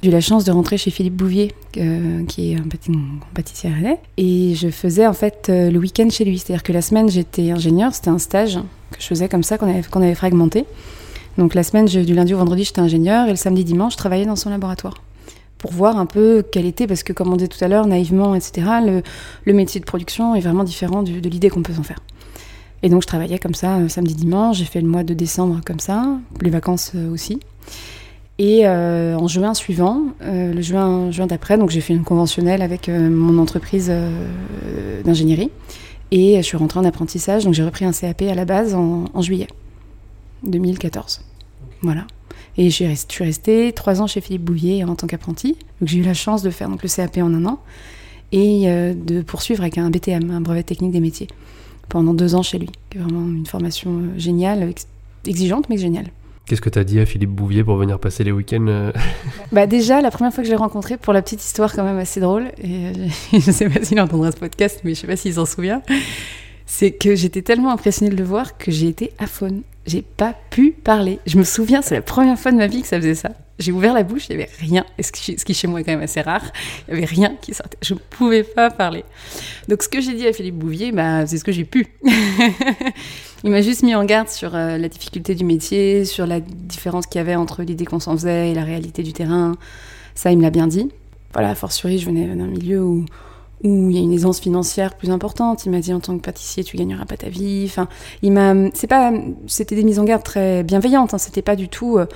[0.01, 3.19] J'ai eu la chance de rentrer chez Philippe Bouvier, euh, qui est un, pâti un
[3.35, 3.99] pâtissier rennais.
[4.17, 6.39] Et je faisais en fait euh, le week-end chez lui.
[6.39, 8.61] C'est-à-dire que la semaine, j'étais ingénieur, c'était un stage
[8.93, 10.67] que je faisais comme ça, qu'on avait, fragmenté.
[11.37, 14.27] Donc la semaine, du lundi au vendredi, j'étais ingénieur, et le samedi, dimanche, je travaillais
[14.27, 14.95] dans son laboratoire.
[15.59, 18.37] Pour voir un peu quel était, parce que comme on disait tout à l'heure, naïvement,
[18.37, 18.69] etc.,
[19.45, 21.99] le, métier de production est vraiment différent de l'idée qu'on peut s'en faire.
[22.85, 25.61] Et donc je travaillais comme ça, euh, samedi, dimanche, j'ai fait le mois de décembre
[25.65, 26.07] comme ça,
[26.41, 27.41] les vacances aussi.
[28.39, 32.63] Et euh, en juin suivant, euh, le juin, juin d'après, donc j'ai fait une conventionnelle
[32.63, 33.93] avec euh, mon entreprise
[35.05, 35.51] d'ingénierie.
[36.11, 39.07] Et je suis rentrée en apprentissage, donc j'ai repris un CAP à la base en,
[39.13, 39.49] en juillet
[40.45, 41.23] 2014.
[41.83, 42.07] Voilà.
[42.57, 45.57] Et je suis restée trois ans chez Philippe Bouvier en tant qu'apprenti.
[45.81, 47.61] Donc j'ai eu la chance de faire donc, le CAP en un an
[48.31, 51.29] et de poursuivre avec un BTM, un brevet technique des métiers,
[51.89, 52.71] pendant deux ans chez lui.
[52.93, 54.73] C'est vraiment une formation géniale,
[55.27, 56.11] exigeante mais géniale.
[56.49, 58.91] Qu'est-ce que tu as dit à Philippe Bouvier pour venir passer les week-ends euh
[59.53, 61.99] Bah déjà, la première fois que je l'ai rencontré, pour la petite histoire quand même
[61.99, 62.93] assez drôle, et euh,
[63.35, 65.83] je sais pas s'il entendra ce podcast, mais je sais pas s'il s'en souvient,
[66.65, 69.61] c'est que j'étais tellement impressionnée de le voir que j'ai été aphone.
[69.87, 71.19] J'ai pas pu parler.
[71.27, 73.33] Je me souviens, c'est la première fois de ma vie que ça faisait ça.
[73.59, 76.03] J'ai ouvert la bouche, il n'y avait rien, ce qui chez moi est quand même
[76.03, 76.45] assez rare,
[76.87, 77.79] il n'y avait rien qui sortait.
[77.83, 79.05] Je ne pouvais pas parler.
[79.67, 81.89] Donc ce que j'ai dit à Philippe Bouvier, bah, c'est ce que j'ai pu.
[83.45, 87.07] il m'a juste mis en garde sur euh, la difficulté du métier, sur la différence
[87.07, 89.57] qu'il y avait entre l'idée qu'on s'en faisait et la réalité du terrain.
[90.15, 90.89] Ça, il me l'a bien dit.
[91.33, 93.05] Voilà, a fortiori, je venais d'un milieu où,
[93.65, 95.67] il y a une aisance financière plus importante.
[95.67, 97.65] Il m'a dit en tant que pâtissier, tu gagneras pas ta vie.
[97.67, 97.89] Enfin,
[98.75, 99.13] c'est pas,
[99.49, 101.13] c'était des mises en garde très bienveillantes.
[101.13, 101.19] Hein.
[101.19, 101.99] C'était pas du tout.
[101.99, 102.07] Euh,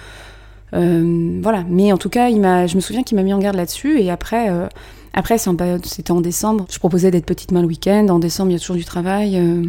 [0.72, 1.64] voilà.
[1.68, 4.00] Mais en tout cas, je me souviens qu'il m'a mis en garde là-dessus.
[4.00, 4.68] Et après, euh,
[5.12, 6.66] après, c'était en décembre.
[6.70, 8.06] Je proposais d'être petite main le week-end.
[8.08, 9.36] En décembre, il y a toujours du travail.
[9.36, 9.62] Euh,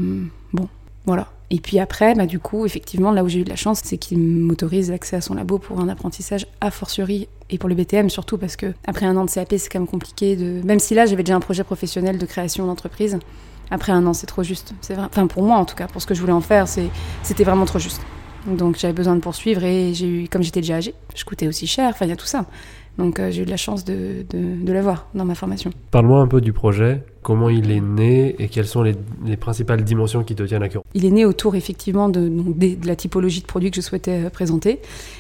[0.53, 0.67] bon,
[1.05, 1.27] voilà.
[1.49, 3.97] Et puis après, bah, du coup, effectivement, là où j'ai eu de la chance, c'est
[3.97, 8.09] qu'il m'autorise l'accès à son labo pour un apprentissage a fortiori et pour le BTM
[8.09, 10.61] surtout parce que après un an de CAP, c'est quand même compliqué de.
[10.65, 13.19] Même si là, j'avais déjà un projet professionnel de création d'entreprise,
[13.69, 14.73] après un an, c'est trop juste.
[14.81, 15.05] C'est vrai.
[15.05, 17.65] Enfin, pour moi, en tout cas, pour ce que je voulais en faire, c'était vraiment
[17.65, 18.01] trop juste.
[18.47, 21.67] Donc j'avais besoin de poursuivre et j'ai eu, comme j'étais déjà âgée, je coûtais aussi
[21.67, 22.45] cher, enfin il y a tout ça.
[22.97, 25.71] Donc euh, j'ai eu de la chance de, de, l'avoir dans ma formation.
[25.89, 28.93] Parle-moi un peu du projet, comment il est né et quelles sont les,
[29.25, 30.83] les, principales dimensions qui te tiennent à cœur.
[30.93, 34.29] Il est né autour effectivement de, de, la typologie de produits que je souhaitais euh,
[34.29, 34.79] présenter,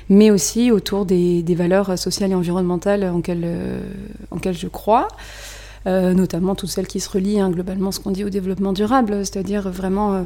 [0.09, 3.81] mais aussi autour des, des valeurs sociales et environnementales en quelles, euh,
[4.29, 5.07] en quelles je crois.
[5.85, 9.25] Euh, notamment toutes celles qui se relient hein, globalement ce qu'on dit au développement durable,
[9.25, 10.21] c'est-à-dire vraiment euh,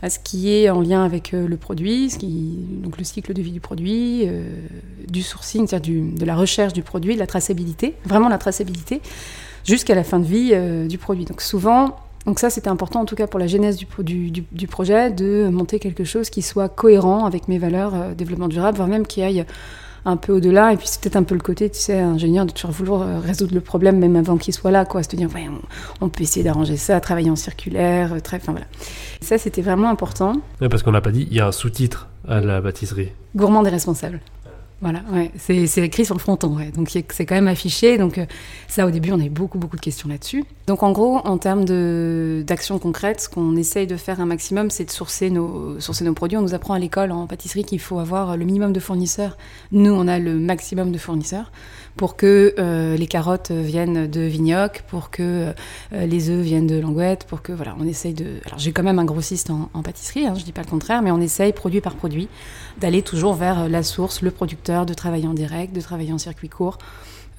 [0.00, 3.34] à ce qui est en lien avec euh, le produit, ce qui, donc le cycle
[3.34, 4.26] de vie du produit,
[5.08, 9.02] du sourcing, c'est-à-dire de la recherche du produit, de la traçabilité, vraiment la traçabilité,
[9.64, 10.54] jusqu'à la fin de vie
[10.88, 11.24] du produit.
[11.24, 13.86] Donc souvent, donc ça, c'était important, en tout cas pour la genèse du,
[14.30, 18.76] du, du, projet, de monter quelque chose qui soit cohérent avec mes valeurs développement durable,
[18.76, 19.44] voire même qui aille
[20.04, 20.72] un peu au-delà.
[20.72, 23.18] Et puis c'est peut-être un peu le côté, tu sais, ingénieur de toujours vouloir euh,
[23.20, 25.02] résoudre le problème même avant qu'il soit là, quoi.
[25.02, 25.48] Se dire, ouais,
[26.00, 28.66] on, peut essayer d'arranger ça, travailler en circulaire, euh, très, enfin voilà.
[29.20, 30.34] ça, c'était vraiment important.
[30.60, 33.12] Ouais, parce qu'on n'a pas dit, il y a un sous-titre à la pâtisserie.
[33.36, 34.20] Gourmand et responsable.
[34.80, 35.02] Voilà,
[35.38, 37.96] c'est écrit sur le fronton, donc c'est quand même affiché.
[37.96, 38.26] Donc euh,
[38.68, 40.44] ça, au début, on a eu beaucoup, beaucoup de questions là-dessus.
[40.66, 41.64] Donc en gros, en termes
[42.42, 46.12] d'actions concrètes, ce qu'on essaye de faire un maximum, c'est de sourcer nos, sourcer nos
[46.12, 46.36] produits.
[46.36, 49.38] On nous apprend à l'école en pâtisserie qu'il faut avoir le minimum de fournisseurs.
[49.72, 51.50] Nous, on a le maximum de fournisseurs
[51.96, 55.52] pour que euh, les carottes viennent de Vignoc, pour que
[55.92, 58.40] euh, les œufs viennent de Langouette, pour que voilà, on essaye de.
[58.46, 61.10] Alors j'ai quand même un grossiste en, pâtisserie, hein, je dis pas le contraire, mais
[61.10, 62.28] on essaye produit par produit
[62.80, 66.48] d'aller toujours vers la source, le producteur, de travailler en direct, de travailler en circuit
[66.48, 66.78] court,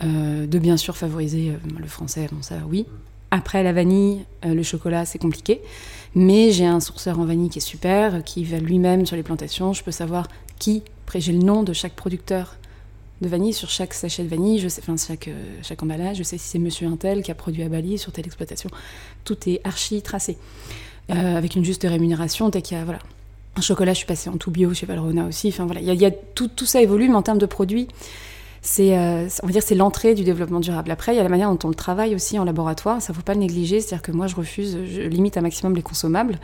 [0.03, 2.85] euh, de bien sûr favoriser le français, bon ça oui.
[3.31, 5.61] Après la vanille, le chocolat, c'est compliqué.
[6.13, 9.73] Mais j'ai un sourceur en vanille qui est super, qui va lui-même sur les plantations.
[9.73, 12.55] Je peux savoir qui, après le nom de chaque producteur
[13.21, 16.37] de vanille sur chaque sachet de vanille, je sais, enfin chaque, euh, emballage, je sais
[16.37, 18.69] si c'est Monsieur Intel qui a produit à Bali sur telle exploitation.
[19.23, 20.37] Tout est archi tracé,
[21.11, 22.99] euh, avec une juste rémunération voilà.
[23.57, 25.47] Un chocolat, je suis passée en tout bio chez Valrhona aussi.
[25.47, 27.87] Enfin voilà, il y a, tout, ça évolue, mais en termes de produits,
[28.61, 30.91] c'est, euh, on va dire, c'est l'entrée du développement durable.
[30.91, 33.01] Après, il y a la manière dont on le travaille aussi en laboratoire.
[33.01, 33.79] Ça ne faut pas le négliger.
[33.79, 36.39] C'est-à-dire que moi, je refuse, je limite un maximum les consommables.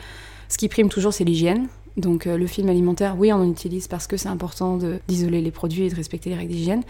[0.48, 1.68] Ce qui prime toujours, c'est l'hygiène.
[1.98, 5.52] Donc euh, le film alimentaire, oui, on en utilise parce que c'est important d'isoler les
[5.52, 6.84] produits et de respecter les règles d'hygiène.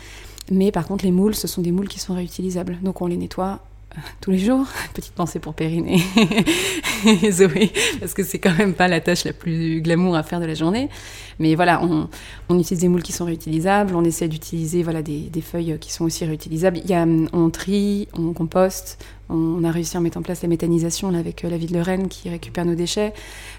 [0.51, 2.77] Mais par contre, les moules, ce sont des moules qui sont réutilisables.
[2.83, 3.61] Donc on les nettoie
[4.19, 4.65] tous les jours.
[4.93, 5.87] Petite pensée pour Perrine
[7.05, 10.39] et, Zoé, parce que c'est quand même pas la tâche la plus glamour à faire
[10.39, 10.89] de la journée.
[11.39, 15.41] Mais voilà, on, utilise des moules qui sont réutilisables, on essaie d'utiliser voilà, des, des,
[15.41, 16.77] feuilles qui sont aussi réutilisables.
[16.77, 20.49] Il y a, on trie, on composte, on a réussi à mettre en place la
[20.49, 23.13] méthanisation avec euh, la ville de Rennes qui récupère nos déchets.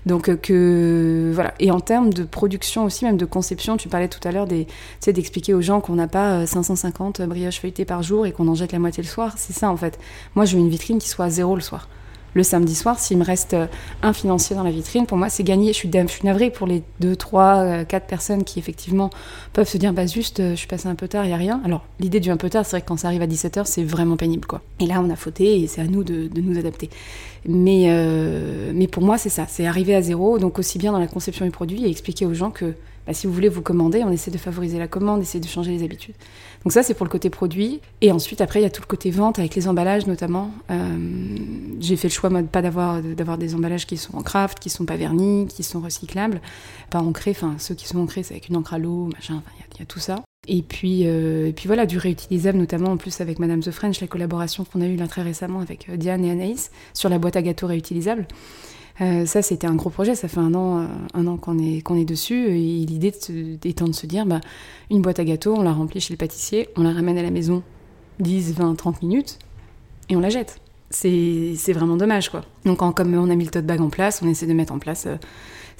[0.07, 1.55] Donc euh, que voilà.
[1.59, 5.55] Et en termes de production aussi, même de conception, tu parlais tout à l'heure d'expliquer
[5.55, 8.73] aux gens qu'on n'a pas 550 euh, brioches feuilletées par jour et qu'on en jette
[8.73, 9.35] la moitié le soir.
[9.37, 9.99] C'est ça en fait.
[10.35, 11.89] Moi, je veux une vitrine qui soit à zéro le soir
[12.35, 13.67] le samedi soir, s'il me reste euh,
[14.03, 15.73] un financier dans la vitrine, pour moi, c'est gagné.
[15.73, 15.91] Je suis,
[16.25, 19.11] navrée pour les 2, 3, 4 personnes qui, effectivement,
[19.53, 21.39] peuvent se dire, bah juste, euh, je suis passée un peu tard, il n'y a
[21.39, 21.61] rien.
[21.65, 23.85] Alors, l'idée du un peu tard, c'est vrai que quand ça arrive à 17h, c'est
[23.85, 24.63] vraiment pénible, quoi.
[24.81, 26.89] Et là, on a fauté et c'est à nous de, nous adapter.
[27.47, 31.01] Mais, euh, mais pour moi, c'est ça, c'est arriver à zéro, donc aussi bien dans
[31.01, 32.75] la conception du produit et expliquer aux gens que
[33.07, 35.73] bah, si vous voulez vous commander, on essaie de favoriser la commande, essayer de changer
[35.73, 36.15] les habitudes.
[36.65, 37.81] Donc ça, c'est pour le côté produit.
[38.01, 40.53] Et ensuite, après, il y a tout le côté vente avec les emballages notamment.
[40.71, 40.97] Euh,
[41.81, 44.61] j'ai fait le choix, moi, de pas d'avoir, d'avoir des emballages qui sont en craft,
[44.61, 46.41] qui sont pas vernis, qui sont recyclables,
[46.91, 47.33] pas ancrés.
[47.33, 49.43] Enfin, ceux qui sont ancrés, c'est avec une encre à l'eau, machin.
[49.75, 50.23] Il y, a tout ça.
[50.47, 54.01] Et puis, euh, et puis voilà, du réutilisable, notamment en plus avec Madame The French,
[54.01, 57.19] la collaboration qu'on a eue là très récemment avec euh, Diane et Anaïs sur la
[57.19, 58.27] boîte à gâteaux réutilisable.
[59.01, 60.15] Euh, ça, c'était un gros projet.
[60.15, 62.49] Ça fait un an, euh, un an qu'on est, qu'on est dessus.
[62.49, 63.13] Et l'idée
[63.65, 64.41] étant de se dire, bah,
[64.91, 67.31] une boîte à gâteaux, on la remplit chez le pâtissier, on la ramène à la
[67.31, 67.63] maison
[68.21, 69.39] 10, 20, 30 minutes
[70.09, 70.61] et on la jette.
[70.91, 72.43] C'est vraiment dommage, quoi.
[72.67, 74.79] Donc, comme on a mis le tote bag en place, on essaie de mettre en
[74.79, 75.17] place euh,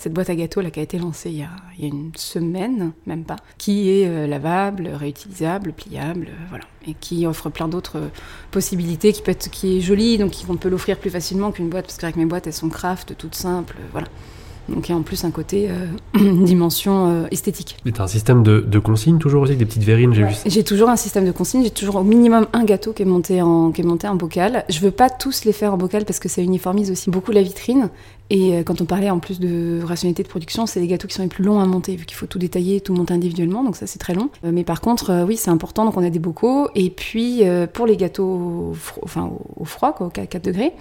[0.03, 3.37] cette boîte à gâteaux qui a été lancée il y a, une semaine, même pas,
[3.57, 8.09] qui est euh, lavable, réutilisable, pliable, euh, voilà, et qui offre plein d'autres euh,
[8.51, 11.99] possibilités, qui peut être, est jolie, donc on peut l'offrir plus facilement qu'une boîte, parce
[11.99, 14.09] qu'avec mes boîtes, elles sont craft, toutes simples, voilà.
[14.69, 17.77] Donc il y a en plus un côté, euh, une dimension euh, esthétique.
[17.85, 20.43] Et t'as un système de, de consigne toujours aussi, des petites verrines, j'ai vu ça.
[20.47, 23.43] J'ai toujours un système de consigne, j'ai toujours au minimum un gâteau qui est monté
[23.43, 24.65] en, qui est monté en bocal.
[24.69, 27.43] Je veux pas tous les faire en bocal parce que ça uniformise aussi beaucoup la
[27.43, 27.89] vitrine.
[28.31, 31.15] Et euh, quand on parlait en plus de rationalité de production, c'est des gâteaux qui
[31.15, 33.77] sont les plus longs à monter, vu qu'il faut tout détailler, tout monter individuellement, donc
[33.77, 34.31] ça c'est très long.
[34.43, 36.69] mais par contre, oui, c'est important, donc on a des bocaux.
[36.75, 40.73] Et puis pour les gâteaux enfin, au, froid, quoi, au 4 degrés,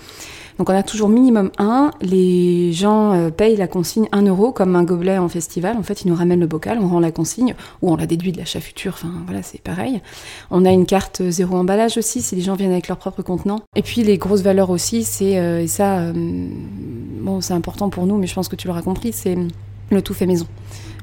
[0.58, 1.92] donc on a toujours minimum un.
[2.02, 5.78] Les gens euh, payent la consigne 1 euro comme un gobelet en festival.
[5.78, 8.32] En fait, ils nous ramènent le bocal, on rend la consigne ou on la déduit
[8.32, 8.94] de l'achat futur.
[8.94, 10.02] Enfin voilà, c'est pareil.
[10.50, 13.62] On a une carte zéro emballage aussi si les gens viennent avec leur propre contenant.
[13.76, 18.06] Et puis les grosses valeurs aussi, c'est euh, et ça, euh, bon, c'est important pour
[18.06, 19.38] nous, mais je pense que tu l'auras compris, c'est
[19.90, 20.48] le tout fait maison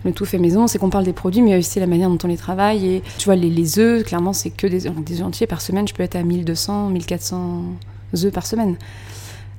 [0.04, 2.28] le tout fait maison, c'est qu'on parle des produits, mais aussi la manière dont on
[2.28, 2.87] les travaille.
[2.87, 5.88] Et tu vois, les, les œufs, clairement, c'est que des, des entiers par semaine.
[5.88, 7.64] Je peux être à 1200, 1400
[8.24, 8.76] œufs par semaine.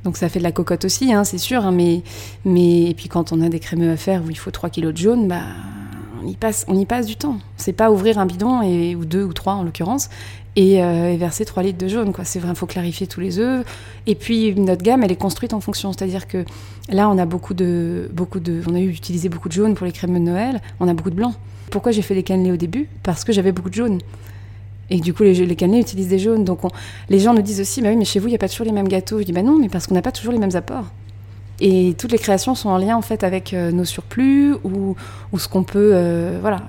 [0.03, 1.65] Donc ça fait de la cocotte aussi, hein, c'est sûr.
[1.65, 2.01] Hein, mais,
[2.45, 4.93] mais et puis quand on a des crémeux à faire où il faut 3 kilos
[4.93, 5.41] de jaune, bah,
[6.23, 7.38] on, y passe, on y passe du temps.
[7.57, 10.09] C'est pas ouvrir un bidon, et, ou deux ou trois en l'occurrence,
[10.55, 12.13] et, euh, verser 3 litres de jaune.
[12.13, 12.23] Quoi.
[12.23, 13.65] C'est vrai, il faut clarifier tous les œufs.
[14.07, 15.91] Et puis notre gamme, elle est construite en fonction.
[15.91, 16.45] C'est-à-dire que
[16.89, 19.85] là, on a beaucoup de, beaucoup de, on a eu utilisé beaucoup de jaune pour
[19.85, 21.33] les crémeux de Noël, on a beaucoup de blanc.
[21.71, 22.88] Pourquoi j'ai fait des cannelés au début?
[23.03, 23.99] Parce que j'avais beaucoup de jaune.
[24.89, 26.43] Et du coup, les, les utilisent des jaunes.
[26.43, 26.60] Donc,
[27.10, 28.65] les gens nous disent aussi, bah oui, mais chez vous, il n'y a pas toujours
[28.65, 29.19] les mêmes gâteaux.
[29.19, 30.86] Je dis, bah non, mais parce qu'on n'a pas toujours les mêmes apports.
[31.62, 34.95] Et toutes les créations sont en lien, en fait, avec euh, nos surplus ou,
[35.32, 35.91] ou ce qu'on peut.
[35.93, 36.62] Euh, voilà.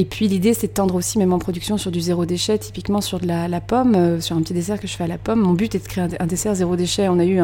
[0.00, 3.00] Et puis, l'idée, c'est de tendre aussi, même en production, sur du zéro déchet, typiquement
[3.00, 5.40] sur de la, pomme, euh, sur un petit dessert que je fais à la pomme.
[5.40, 7.08] Mon but est de créer un, dessert zéro déchet.
[7.08, 7.40] On a eu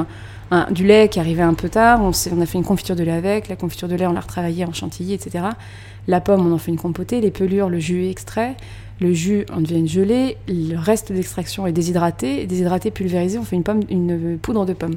[0.71, 2.01] du lait qui arrivait un peu tard.
[2.01, 3.49] On, on, a fait une confiture de lait avec.
[3.49, 5.47] La confiture de lait, on l'a retravaillée en chantilly, etc.
[6.07, 7.21] La pomme, on en fait une compotée.
[7.21, 8.57] Les pelures, le jus est extrait.
[9.01, 13.43] Le jus en devient une gelée, le reste de l'extraction est déshydraté, déshydraté pulvérisé, on
[13.43, 14.95] fait une, pomme, une poudre de pomme.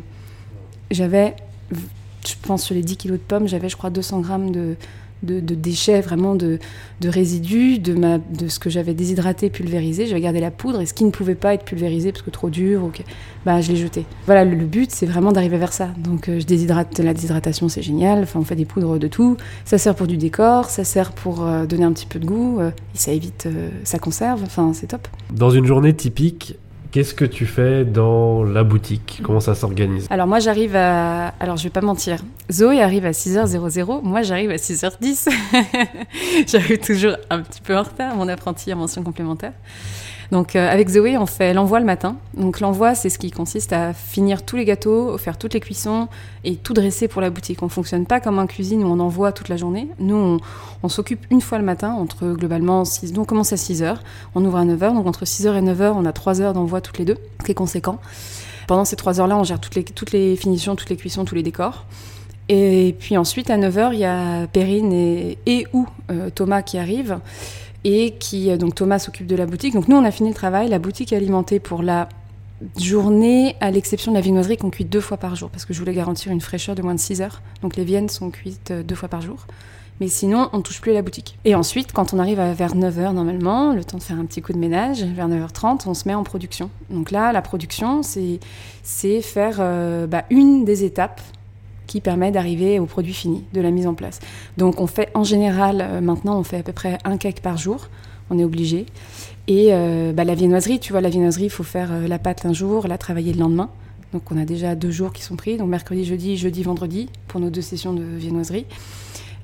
[0.92, 1.36] J'avais,
[1.72, 4.76] je pense sur les 10 kilos de pommes, j'avais je crois 200 grammes de,
[5.24, 6.60] de, déchets, vraiment de,
[7.02, 10.06] de, résidus, de, ma, de ce que j'avais déshydraté, pulvérisé.
[10.06, 12.50] J'avais gardé la poudre et ce qui ne pouvait pas être pulvérisé parce que trop
[12.50, 13.04] dur, ok,
[13.46, 14.06] bah, je l'ai jeté.
[14.26, 15.90] Voilà, le, but, c'est vraiment d'arriver vers ça.
[15.98, 18.24] Donc euh, je déshydrate, la déshydratation, c'est génial.
[18.24, 19.38] Enfin, on fait des poudres de tout.
[19.66, 22.60] Ça sert pour du décor, ça sert pour euh, donner un petit peu de goût,
[22.60, 23.48] euh, et ça évite,
[23.84, 25.08] ça conserve, enfin, c'est top.
[25.34, 26.58] Dans une journée typique,
[26.92, 29.22] Qu'est-ce que tu fais dans la boutique?
[29.24, 30.08] Comment ça s'organise?
[30.10, 31.34] Alors moi j'arrive à...
[31.40, 32.20] Alors je vais pas mentir.
[32.52, 35.30] Zoé arrive à 6h00, moi j'arrive à 6h10.
[36.48, 39.54] j'arrive toujours un petit peu en retard, mon apprenti à mention complémentaire.
[40.32, 42.18] Donc euh, avec Zoé, on fait l'envoi le matin.
[42.36, 46.08] Donc l'envoi, c'est ce qui consiste à finir tous les gâteaux, faire toutes les cuissons
[46.44, 47.64] et tout dresser pour la boutique.
[47.64, 49.88] On fonctionne pas comme en cuisine où on envoie toute la journée.
[50.00, 50.40] Nous,
[50.84, 53.14] on, s'occupe une fois le matin, entre globalement 6...
[53.14, 53.98] Donc on commence à 6h,
[54.36, 54.94] on ouvre à 9h.
[54.94, 57.52] Donc entre 6h et 9h, on a 3 heures d'envoi toutes les deux, ce qui
[57.52, 58.00] est conséquent.
[58.68, 61.36] Pendant ces 3 heures-là, on gère toutes les, toutes les finitions, toutes les cuissons, tous
[61.36, 61.86] les décors.
[62.50, 66.78] Et puis ensuite, à 9h, il y a Perrine et, et ou euh, Thomas qui
[66.78, 67.20] arrivent
[67.84, 69.74] et qui donc Thomas s'occupe de la boutique.
[69.74, 72.10] Donc nous on a fini le travail, la boutique est alimentée pour la
[72.78, 75.80] journée, à l'exception de la viennoiserie qu'on cuit deux fois par jour, parce que je
[75.80, 77.42] voulais garantir une fraîcheur de moins de 6 heures.
[77.62, 79.46] Donc les viennes sont cuites deux fois par jour.
[80.00, 81.40] Mais sinon, on ne touche plus à la boutique.
[81.44, 84.54] Et ensuite, quand on arrive vers 9h normalement, le temps de faire un petit coup
[84.54, 86.70] de ménage, vers 9h30, on se met en production.
[86.92, 91.22] Donc là, la production, c'est faire euh, bah, une des étapes
[91.88, 94.20] qui permet d'arriver au produit fini, de la mise en place.
[94.58, 97.58] Donc on fait en général, euh, maintenant on fait à peu près un cake par
[97.58, 97.90] jour,
[98.30, 98.86] on est obligé.
[99.48, 102.46] Et euh, bah, la viennoiserie, tu vois, la viennoiserie, il faut faire euh, la pâte
[102.46, 103.70] un jour, la travailler le lendemain.
[104.14, 107.40] Donc on a déjà deux jours qui sont pris, donc mercredi, jeudi, jeudi, vendredi, pour
[107.40, 108.66] nos deux sessions de viennoiserie.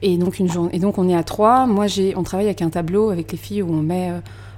[0.02, 1.66] Et donc, une journée, et donc on est à trois.
[1.66, 4.12] Moi, j'ai, on travaille avec un tableau avec les filles où on met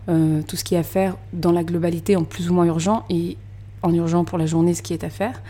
[0.07, 3.05] euh, tout ce qui est à faire dans la globalité en plus ou moins urgent
[3.09, 3.37] et
[3.81, 5.41] en urgent pour la journée ce qui est à faire.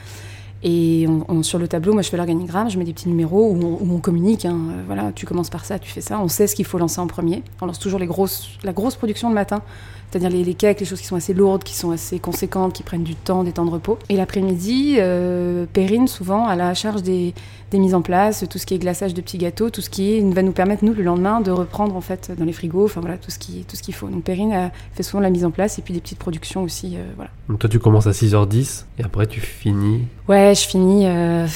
[0.68, 1.06] Et
[1.44, 4.46] sur le tableau, moi, je fais l'organigramme, je mets des petits numéros où on, communique.
[4.46, 4.58] Hein.
[4.88, 6.20] voilà, tu commences par ça, tu fais ça.
[6.20, 7.44] On sait ce qu'il faut lancer en premier.
[7.62, 9.62] On lance toujours la grosse production le matin
[10.10, 12.84] c'est-à-dire les, les, cakes, les choses qui sont assez lourdes, qui sont assez conséquentes, qui
[12.84, 13.98] prennent du temps, des temps de repos.
[14.10, 17.34] Et l'après-midi, euh, Perrine, souvent, a la charge des,
[17.74, 20.42] mises en place, tout ce qui est glaçage de petits gâteaux, tout ce qui va
[20.42, 23.32] nous permettre, nous, le lendemain, de reprendre, en fait, dans les frigos, enfin voilà, tout
[23.32, 24.08] ce qui, tout ce qu'il faut.
[24.08, 26.96] Donc Perrine a fait souvent la mise en place et puis des petites productions aussi,
[26.96, 27.32] euh, voilà.
[27.50, 31.06] Donc toi, tu commences à 6h10 et après, tu finis Ouais, je finis...
[31.06, 31.48] Euh,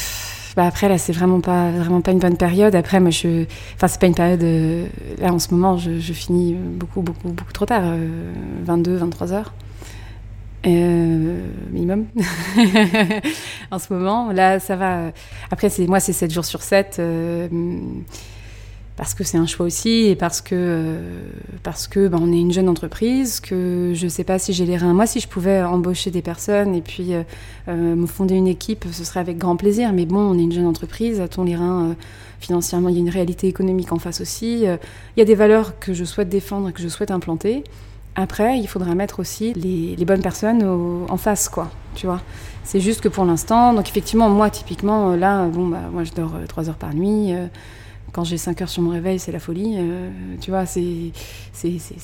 [0.60, 2.76] bah, après là c'est vraiment pas vraiment pas une bonne période.
[2.76, 3.45] Après moi je
[3.76, 7.54] enfin c'est pas une période euh, là en ce moment je, finis beaucoup beaucoup beaucoup
[7.54, 7.84] trop tard
[8.65, 9.54] 22 23 heures
[10.67, 12.08] euh, minimum.
[13.72, 15.13] En ce moment là ça va.
[15.50, 17.02] Après c'est moi c'est 7 jours sur 7
[19.00, 21.22] parce que c'est un choix aussi et parce que euh,
[21.64, 24.76] parce que ben, on est une jeune entreprise que je sais pas si j'ai les
[24.76, 24.94] reins.
[24.94, 27.24] Moi si je pouvais embaucher des personnes et puis euh,
[27.70, 29.94] euh, me fonder une équipe ce serait avec grand plaisir.
[29.94, 31.96] Mais bon on est une jeune entreprise a-t-on les reins
[32.42, 32.90] financièrement?
[32.90, 34.80] Il y a une réalité économique en face aussi il
[35.16, 37.64] y a des valeurs que je souhaite défendre que je souhaite implanter.
[38.18, 40.62] Après il faudra mettre aussi les, bonnes personnes
[41.08, 42.20] en face quoi tu vois.
[42.66, 46.34] C'est juste que pour l'instant donc effectivement moi typiquement là bon bah moi je dors
[46.50, 47.34] trois heures par nuit
[48.12, 49.76] quand j'ai 5 heures sur mon réveil, c'est la folie.
[49.78, 50.10] Euh,
[50.41, 51.12] tu vois, c'est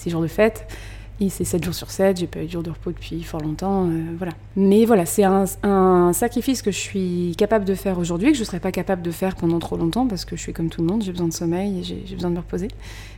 [0.08, 0.68] jour de fête.
[1.22, 3.39] Et c'est 7 jours sur 7, j'ai pas eu de jour de repos depuis fort
[3.39, 4.34] longtemps, euh, voilà.
[4.58, 8.41] Mais voilà, c'est un, un, sacrifice que je suis capable de faire aujourd'hui, que je
[8.41, 10.82] ne serais pas capable de faire pendant trop longtemps, parce que je suis comme tout
[10.82, 12.68] le monde, j'ai besoin de sommeil, j'ai besoin de me reposer.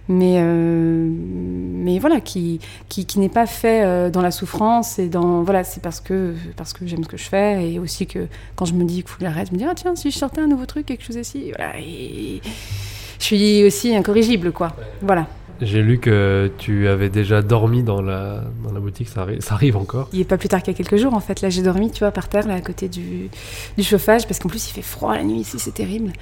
[0.09, 5.09] Mais, euh, mais voilà, qui, qui, qui n'est pas fait euh, dans la souffrance, et
[5.09, 8.27] dans, voilà, c'est parce que, parce que j'aime ce que je fais, et aussi que
[8.55, 10.17] quand je me dis qu'il faut que j'arrête, je me dis, ah tiens, si je
[10.17, 12.41] sortais un nouveau truc, quelque chose ici, voilà, et
[13.19, 14.73] je suis aussi incorrigible, quoi.
[15.01, 15.27] Voilà.
[15.61, 20.09] J'ai lu que tu avais déjà dormi dans la, dans la boutique, ça arrive, encore
[20.13, 21.41] Il n'est pas plus tard qu'il y a quelques jours en fait.
[21.41, 23.29] Là j'ai dormi, tu vois, par terre, là à côté du,
[23.77, 26.13] du chauffage, parce qu'en plus il fait froid la nuit ici, c'est terrible.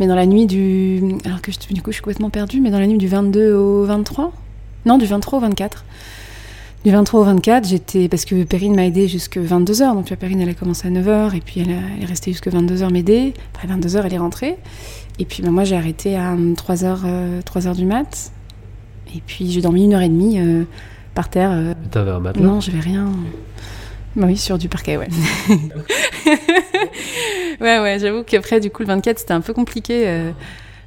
[0.00, 1.02] Mais dans la nuit du.
[1.24, 3.84] Alors que du coup je suis complètement perdue, mais dans la nuit du 22 au
[3.84, 4.32] 23
[4.86, 5.84] Non, du 23 au 24.
[6.84, 8.08] Du 23 au 24, j'étais.
[8.08, 9.94] Parce que Perrine m'a aidé jusque 22h.
[9.94, 12.48] Donc, tu vois, Perrine, elle a commencé à 9h et puis elle, est restée jusque
[12.48, 13.34] 22h m'aider.
[13.52, 14.56] Après 22h, elle est rentrée.
[15.18, 18.30] Et puis, ben, moi, j'ai arrêté à 3h, euh, 3h du mat.
[19.14, 20.64] Et puis j'ai dormi une heure et demie euh,
[21.14, 21.50] par terre.
[21.52, 21.74] Euh.
[21.90, 22.46] T'avais un matelas?
[22.46, 23.10] Non, j'avais rien.
[24.16, 25.08] Bah oui, sur du parquet, ouais.
[27.60, 30.08] ouais, ouais, j'avoue qu'après, du coup, le 24, c'était un peu compliqué.
[30.08, 30.30] Euh.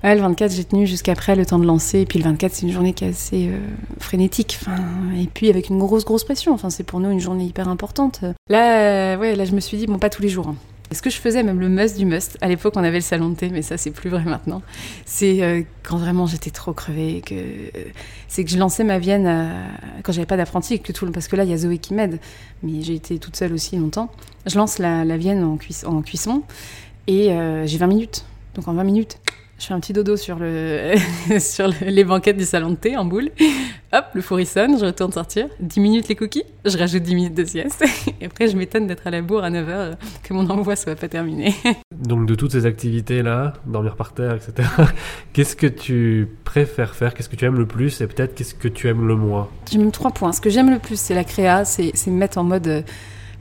[0.04, 2.00] Ouais, le 24, j'ai tenu jusqu'après le temps de lancer.
[2.00, 3.52] Et puis le 24, c'est une journée qui est assez
[4.00, 4.58] frénétique.
[4.62, 4.82] Enfin,
[5.16, 6.54] et puis avec une grosse, grosse pression.
[6.54, 8.22] Enfin, c'est pour nous une journée hyper importante.
[8.50, 10.48] Là, ouais, là, je me suis dit, bon, pas tous les jours.
[10.48, 10.56] Hein.
[10.94, 13.30] Ce que je faisais, même le must du must, à l'époque on avait le salon
[13.30, 14.62] de thé, mais ça c'est plus vrai maintenant,
[15.06, 17.36] c'est euh, quand vraiment j'étais trop crevée, que,
[18.28, 19.54] c'est que je lançais ma Vienne
[20.04, 22.20] quand j'avais pas d'apprenti, que tout, parce que là il y a Zoé qui m'aide,
[22.62, 24.12] mais j'ai été toute seule aussi longtemps.
[24.46, 26.44] Je lance la, Vienne en, en cuisson
[27.08, 28.26] et euh, j'ai 20 minutes.
[28.56, 29.18] Donc en 20 minutes,
[29.62, 30.96] je fais un petit dodo sur, le,
[31.40, 33.30] sur les banquettes du salon de thé en boule.
[33.94, 35.50] Hop, le four sonne, je retourne sortir.
[35.60, 37.84] 10 minutes les cookies, je rajoute 10 minutes de sieste.
[38.20, 39.94] Et après, je m'étonne d'être à la bourre à 9h, euh,
[40.24, 41.54] que mon envoi soit pas terminé.
[41.96, 44.68] Donc, de toutes ces activités-là, dormir par terre, etc.,
[45.34, 47.14] qu'est-ce que tu préfères faire?
[47.14, 48.02] Qu'est-ce que tu aimes le plus?
[48.02, 49.48] Et peut-être qu'est-ce que tu aimes le moins?
[49.72, 50.32] J'aime trois points.
[50.32, 52.82] Ce que j'aime le plus, c'est la créa, c'est me mettre en mode euh,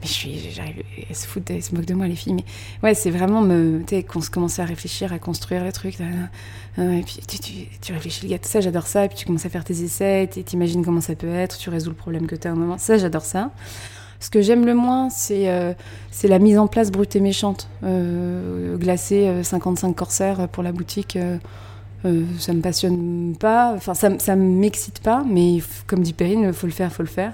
[0.01, 2.45] mais je suis, j'arrive, elles se foutent, elles se moquent de moi les filles, mais
[2.83, 7.19] ouais, c'est vraiment me, qu'on se commence à réfléchir, à construire les trucs, et puis
[7.27, 9.63] tu, tu, tu, réfléchis le gars, ça j'adore ça, et puis tu commences à faire
[9.63, 12.53] tes essais, tu imagines comment ça peut être, tu résous le problème que tu as
[12.53, 13.51] au moment, ça j'adore ça.
[14.21, 15.73] Ce que j'aime le moins, c'est euh,
[16.23, 17.67] la mise en place brute et méchante.
[17.83, 21.17] Euh, glacer 55 euh, corsaires pour la boutique,
[22.05, 23.73] euh, ça me passionne pas.
[23.75, 27.33] Enfin, ça, ça m'excite pas, mais comme dit Perrine, faut le faire, faut le faire.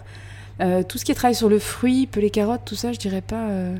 [0.59, 3.21] Euh, tout ce qui est travail sur le fruit, les carottes, tout ça, je dirais
[3.21, 3.47] pas.
[3.49, 3.75] Euh,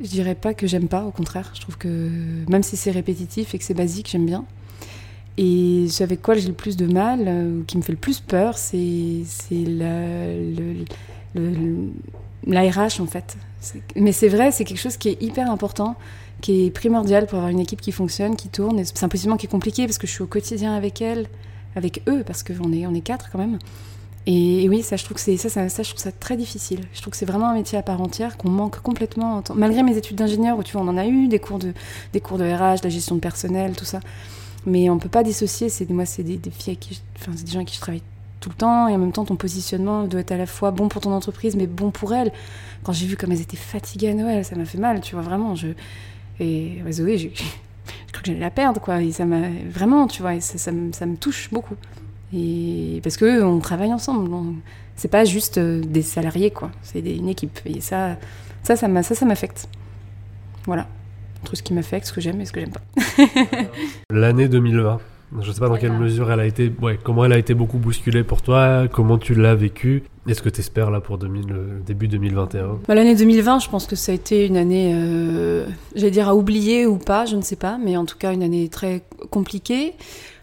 [0.00, 1.50] je dirais pas que j'aime pas, au contraire.
[1.54, 2.10] Je trouve que
[2.48, 4.44] même si c'est répétitif et que c'est basique, j'aime bien.
[5.38, 7.98] Et ce avec quoi j'ai le plus de mal, euh, ou qui me fait le
[7.98, 9.22] plus peur, c'est
[12.46, 13.36] l'ARH en fait.
[13.96, 15.96] Mais c'est vrai, c'est quelque chose qui est hyper important,
[16.40, 18.84] qui est primordial pour avoir une équipe qui fonctionne, qui tourne.
[18.84, 21.26] C'est un positionnement qui est compliqué parce que je suis au quotidien avec elle,
[21.76, 23.58] avec eux, parce qu'on est, on est quatre quand même.
[24.26, 26.80] Et, oui, ça, je trouve que c'est ça, ça, je trouve ça très difficile.
[26.92, 29.42] Je trouve que c'est vraiment un métier à part entière qu'on manque complètement.
[29.54, 31.72] Malgré mes études d'ingénieur, où tu vois, on en a eu des cours de,
[32.12, 34.00] des cours de RH, de la gestion de personnel, tout ça.
[34.64, 35.68] Mais on peut pas dissocier.
[35.68, 36.78] C'est moi, c'est des, filles
[37.46, 38.02] gens avec qui je travaille
[38.40, 40.88] tout le temps et en même temps ton positionnement doit être à la fois bon
[40.88, 42.32] pour ton entreprise mais bon pour elle.
[42.82, 45.22] Quand j'ai vu comme elles étaient fatiguées à Noël, ça m'a fait mal, tu vois
[45.22, 45.54] vraiment.
[45.54, 45.68] Je
[46.40, 48.98] et Zoé, je, crois que j'allais la perdre quoi.
[49.12, 51.76] Ça m'a vraiment, tu vois, ça, ça me touche beaucoup.
[52.34, 54.30] Et parce que on travaille ensemble.
[54.96, 56.70] C'est pas juste euh, des salariés, quoi.
[56.82, 57.60] C'est une équipe.
[57.66, 58.16] Et ça,
[58.62, 59.68] ça, ça, ça m'affecte.
[60.66, 60.86] Voilà.
[61.42, 62.82] Entre ce qui m'affecte, ce que j'aime et ce que j'aime pas.
[64.10, 65.00] L'année 2020.
[65.40, 67.78] Je sais pas dans quelle mesure elle a été, ouais, comment elle a été beaucoup
[67.78, 70.02] bousculée pour toi, comment tu l'as vécu.
[70.28, 73.86] Est-ce que tu espères là pour 2000, le début 2021 bah, L'année 2020, je pense
[73.86, 75.64] que ça a été une année, euh,
[75.94, 78.42] j'allais dire à oublier ou pas, je ne sais pas, mais en tout cas une
[78.42, 79.94] année très compliquée.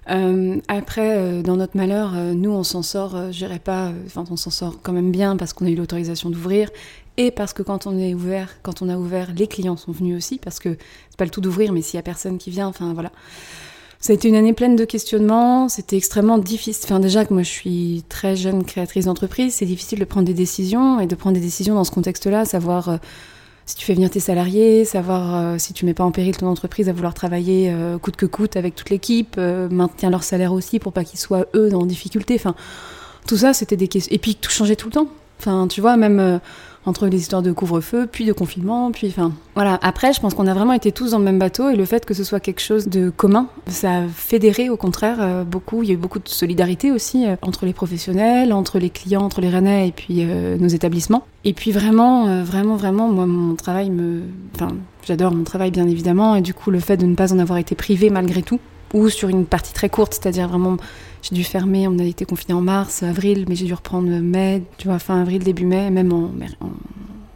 [0.10, 3.92] Euh, après, euh, dans notre malheur, euh, nous, on s'en sort, euh, je dirais pas,
[4.06, 6.70] enfin, on s'en sort quand même bien parce qu'on a eu l'autorisation d'ouvrir
[7.18, 10.18] et parce que quand on est ouvert, quand on a ouvert, les clients sont venus
[10.18, 10.78] aussi parce que
[11.10, 13.12] c'est pas le tout d'ouvrir, mais s'il y a personne qui vient, enfin voilà.
[14.00, 16.86] Ça a été une année pleine de questionnements, c'était extrêmement difficile.
[16.86, 20.34] Enfin, déjà que moi je suis très jeune créatrice d'entreprise, c'est difficile de prendre des
[20.34, 22.98] décisions et de prendre des décisions dans ce contexte-là, savoir euh,
[23.70, 26.48] si tu fais venir tes salariés, savoir euh, si tu mets pas en péril ton
[26.48, 29.70] entreprise à vouloir travailler euh, coûte que coûte avec toute l'équipe, euh,
[30.10, 32.34] leur salaire aussi pour pas qu'ils soient eux dans difficulté.
[32.34, 32.56] Enfin,
[33.28, 34.12] tout ça, c'était des questions.
[34.12, 35.08] Et puis tout changeait tout le temps.
[35.40, 36.40] Enfin, tu vois, même euh,
[36.86, 39.78] entre les histoires de couvre-feu, puis de confinement, puis enfin voilà.
[39.82, 42.06] Après, je pense qu'on a vraiment été tous dans le même bateau et le fait
[42.06, 45.84] que ce soit quelque chose de commun, ça a fédéré au contraire euh, beaucoup.
[45.84, 49.24] Il y a eu beaucoup de solidarité aussi euh, entre les professionnels, entre les clients,
[49.24, 51.26] entre les Rennais et puis euh, nos établissements.
[51.46, 54.22] Et puis vraiment, vraiment, vraiment, moi mon travail me,
[54.56, 54.70] enfin,
[55.08, 57.60] j'adore mon travail bien évidemment et du coup le fait de ne pas en avoir
[57.60, 58.60] été privé malgré tout
[58.94, 60.78] ou sur une partie très courte, c'est-à-dire vraiment
[61.22, 64.64] j'ai dû fermer, on a été confiné en mars, avril, mais j'ai dû reprendre mai,
[65.00, 66.14] fin avril, début mai, même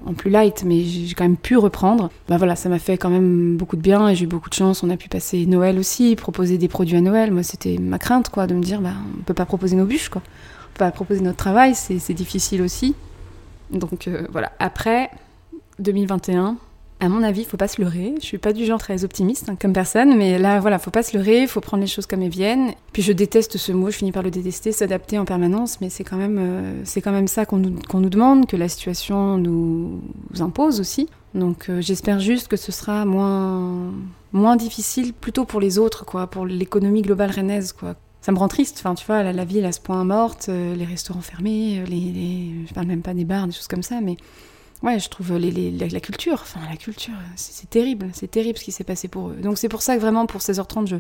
[0.05, 2.09] en plus light, mais j'ai quand même pu reprendre.
[2.27, 4.53] Bah voilà, ça m'a fait quand même beaucoup de bien et j'ai eu beaucoup de
[4.53, 4.83] chance.
[4.83, 7.31] On a pu passer Noël aussi, proposer des produits à Noël.
[7.31, 10.09] Moi, c'était ma crainte, quoi, de me dire, bah, on peut pas proposer nos bûches,
[10.09, 10.21] quoi.
[10.25, 12.95] On peut pas proposer notre travail, c'est difficile aussi.
[13.71, 14.51] Donc euh, voilà.
[14.59, 15.09] Après,
[15.79, 16.57] 2021,
[17.03, 18.13] à mon avis, faut pas se leurrer.
[18.19, 21.03] Je suis pas du genre très optimiste hein, comme personne, mais là, voilà, faut pas
[21.03, 22.73] se leurrer, faut prendre les choses comme elles viennent.
[22.93, 26.03] Puis je déteste ce mot, je finis par le détester, s'adapter en permanence, mais c'est
[26.03, 30.01] quand même, euh, c'est quand même ça qu'on nous, demande, que la situation nous
[30.39, 31.09] impose aussi.
[31.33, 33.91] Donc euh, j'espère juste que ce sera moins,
[34.31, 37.95] moins difficile, plutôt pour les autres, quoi, pour l'économie globale rennaise, quoi.
[38.21, 40.75] Ça me rend triste, enfin tu vois, la, la ville à ce point morte, euh,
[40.75, 43.99] les restaurants fermés, les, les, je parle même pas des bars, des choses comme ça,
[44.01, 44.15] mais
[44.83, 48.83] Ouais, je trouve la, culture, enfin la culture, c'est terrible, c'est terrible ce qui s'est
[48.83, 49.35] passé pour eux.
[49.35, 50.97] Donc c'est pour ça que vraiment pour 16h30, je,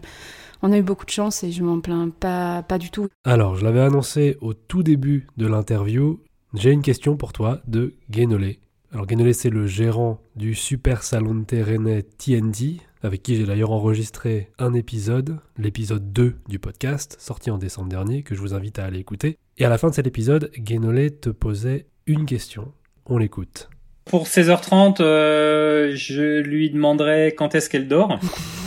[0.61, 3.09] on a eu beaucoup de chance et je m'en plains pas, du tout.
[3.25, 6.21] Alors, je l'avais annoncé au tout début de l'interview,
[6.53, 8.61] j'ai une question pour toi de Guénolé.
[8.93, 13.71] Alors Guénolé, c'est le gérant du super salon de rennais TND, avec qui j'ai d'ailleurs
[13.71, 18.79] enregistré un épisode, l'épisode 2 du podcast, sorti en décembre dernier, que je vous invite
[18.79, 19.37] à aller écouter.
[19.57, 22.71] Et à la fin de cet épisode, Guénolé te posait une question.
[23.05, 23.69] On l'écoute.
[24.05, 28.19] Pour 16h30, euh, je lui demanderai quand est-ce qu'elle dort.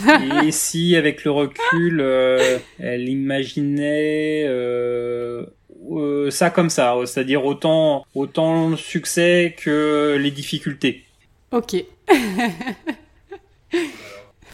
[0.43, 5.45] et si, avec le recul, euh, elle imaginait euh,
[5.91, 11.03] euh, ça comme ça, c'est-à-dire autant, autant le succès que les difficultés.
[11.51, 11.75] Ok.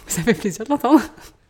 [0.08, 1.02] ça fait plaisir de l'entendre.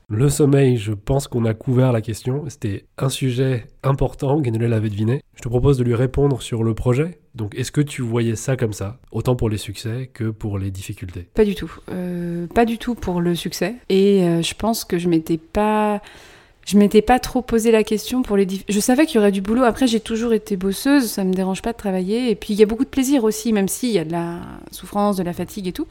[0.10, 2.44] Le sommeil, je pense qu'on a couvert la question.
[2.50, 5.22] C'était un sujet important, Guénolé l'avait deviné.
[5.36, 7.20] Je te propose de lui répondre sur le projet.
[7.36, 10.70] Donc, est-ce que tu voyais ça comme ça, autant pour les succès que pour les
[10.70, 11.28] difficultés?
[11.34, 11.74] Pas du tout.
[11.92, 13.76] Euh, pas du tout pour le succès.
[13.90, 16.02] Et euh, je pense que je m'étais pas.
[16.66, 18.48] Je m'étais pas trop posé la question pour les.
[18.70, 19.64] Je savais qu'il y aurait du boulot.
[19.64, 22.30] Après, j'ai toujours été bosseuse, ça me dérange pas de travailler.
[22.30, 24.40] Et puis, il y a beaucoup de plaisir aussi, même s'il y a de la
[24.72, 25.88] souffrance, de la fatigue et tout.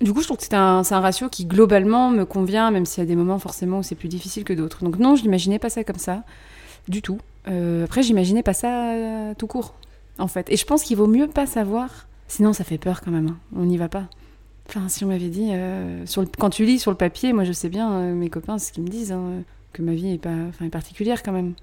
[0.00, 3.02] Du coup, je trouve que c'est un, un, ratio qui globalement me convient, même s'il
[3.02, 4.84] y a des moments forcément où c'est plus difficile que d'autres.
[4.84, 6.24] Donc non, je n'imaginais pas ça comme ça,
[6.88, 7.18] du tout.
[7.48, 9.74] Euh, après, j'imaginais pas ça euh, tout court,
[10.18, 10.50] en fait.
[10.50, 13.28] Et je pense qu'il vaut mieux pas savoir, sinon ça fait peur quand même.
[13.28, 13.38] Hein.
[13.54, 14.04] On n'y va pas.
[14.68, 17.44] Enfin, si on m'avait dit, euh, sur le, quand tu lis sur le papier, moi
[17.44, 19.42] je sais bien, euh, mes copains, c'est ce qu'ils me disent, hein,
[19.72, 21.54] que ma vie est, pas, est particulière quand même.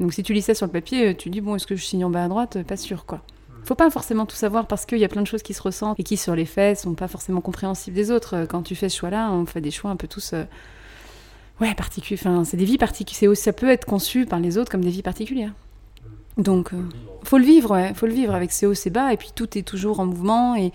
[0.00, 2.04] Donc si tu lis ça sur le papier, tu dis, bon, est-ce que je signe
[2.04, 2.62] en bas à droite?
[2.62, 3.22] Pas sûr, quoi
[3.68, 6.00] faut pas forcément tout savoir parce qu'il y a plein de choses qui se ressentent
[6.00, 8.46] et qui sur les faits sont pas forcément compréhensibles des autres.
[8.48, 10.44] Quand tu fais ce choix-là, on fait des choix un peu tous, euh,
[11.60, 12.18] ouais, particuliers.
[12.18, 13.36] Enfin, c'est des vies particulières.
[13.36, 15.52] Ça peut être conçu par les autres comme des vies particulières.
[16.38, 16.76] Donc, euh,
[17.24, 19.58] faut le vivre, ouais, faut le vivre avec ses hauts, ses bas, et puis tout
[19.58, 20.72] est toujours en mouvement et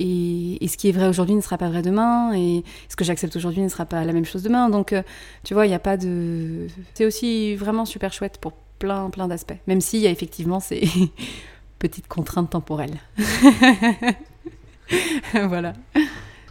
[0.00, 3.04] et, et, ce qui est vrai aujourd'hui ne sera pas vrai demain, et ce que
[3.04, 4.68] j'accepte aujourd'hui ne sera pas la même chose demain.
[4.68, 5.02] Donc, euh,
[5.44, 6.66] tu vois, il n'y a pas de.
[6.94, 9.54] C'est aussi vraiment super chouette pour plein, plein d'aspects.
[9.68, 10.88] Même s'il y a effectivement ces
[11.78, 12.96] petites contraintes temporelles.
[15.32, 15.74] voilà.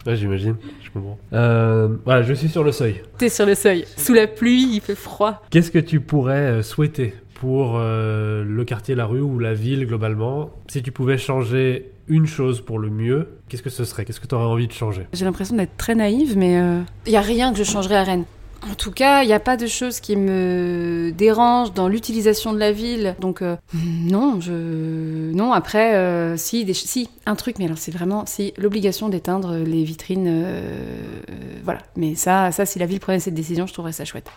[0.06, 1.18] Ouais, j'imagine, je comprends.
[1.34, 3.02] Euh, voilà, je suis sur le seuil.
[3.18, 3.84] T'es sur le seuil.
[3.98, 5.42] Sous la pluie, il fait froid.
[5.50, 7.12] Qu'est-ce que tu pourrais souhaiter
[7.44, 12.24] pour euh, le quartier, la rue ou la ville globalement Si tu pouvais changer une
[12.24, 14.06] chose pour le mieux, qu'est-ce que ce serait?
[14.06, 15.06] Qu'est-ce que tu aurais envie de changer?
[15.12, 18.04] J'ai l'impression d'être très naïve, mais il euh, n'y a rien que je changerais à
[18.04, 18.24] Rennes.
[18.70, 22.58] En tout cas, il n'y a pas de choses qui me dérangent dans l'utilisation de
[22.58, 23.14] la ville.
[23.20, 25.52] Donc euh, non, je non.
[25.52, 26.72] Après, euh, si, des...
[26.72, 31.20] si un truc, mais alors c'est vraiment si l'obligation d'éteindre les vitrines, euh,
[31.62, 31.80] voilà.
[31.96, 34.30] Mais ça, ça, si la ville prenait cette décision, je trouverais ça chouette.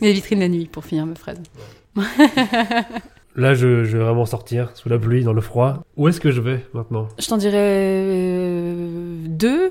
[0.00, 1.38] Les vitrines la nuit, pour finir ma phrase.
[3.34, 5.82] Là, je, vais vraiment sortir sous la pluie, dans le froid.
[5.96, 7.08] Où est-ce que je vais maintenant?
[7.18, 9.70] Je t'en dirais euh, deux.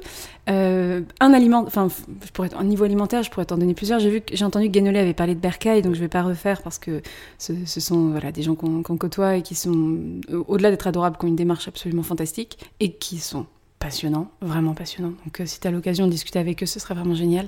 [0.50, 1.88] Euh, un aliment, enfin,
[2.26, 4.00] je pourrais, un niveau alimentaire, je pourrais t'en donner plusieurs.
[4.00, 6.64] J'ai vu, j'ai entendu que Guénolé avait parlé de bercail, donc je vais pas refaire
[6.64, 7.04] parce que
[7.38, 10.00] ce, sont voilà des gens qu'on côtoie et qui sont
[10.48, 13.46] au-delà d'être adorables, qui ont une démarche absolument fantastique et qui sont
[13.78, 15.14] passionnants, vraiment passionnants.
[15.26, 17.48] Donc, euh, si tu as l'occasion de discuter avec eux, ce serait vraiment génial.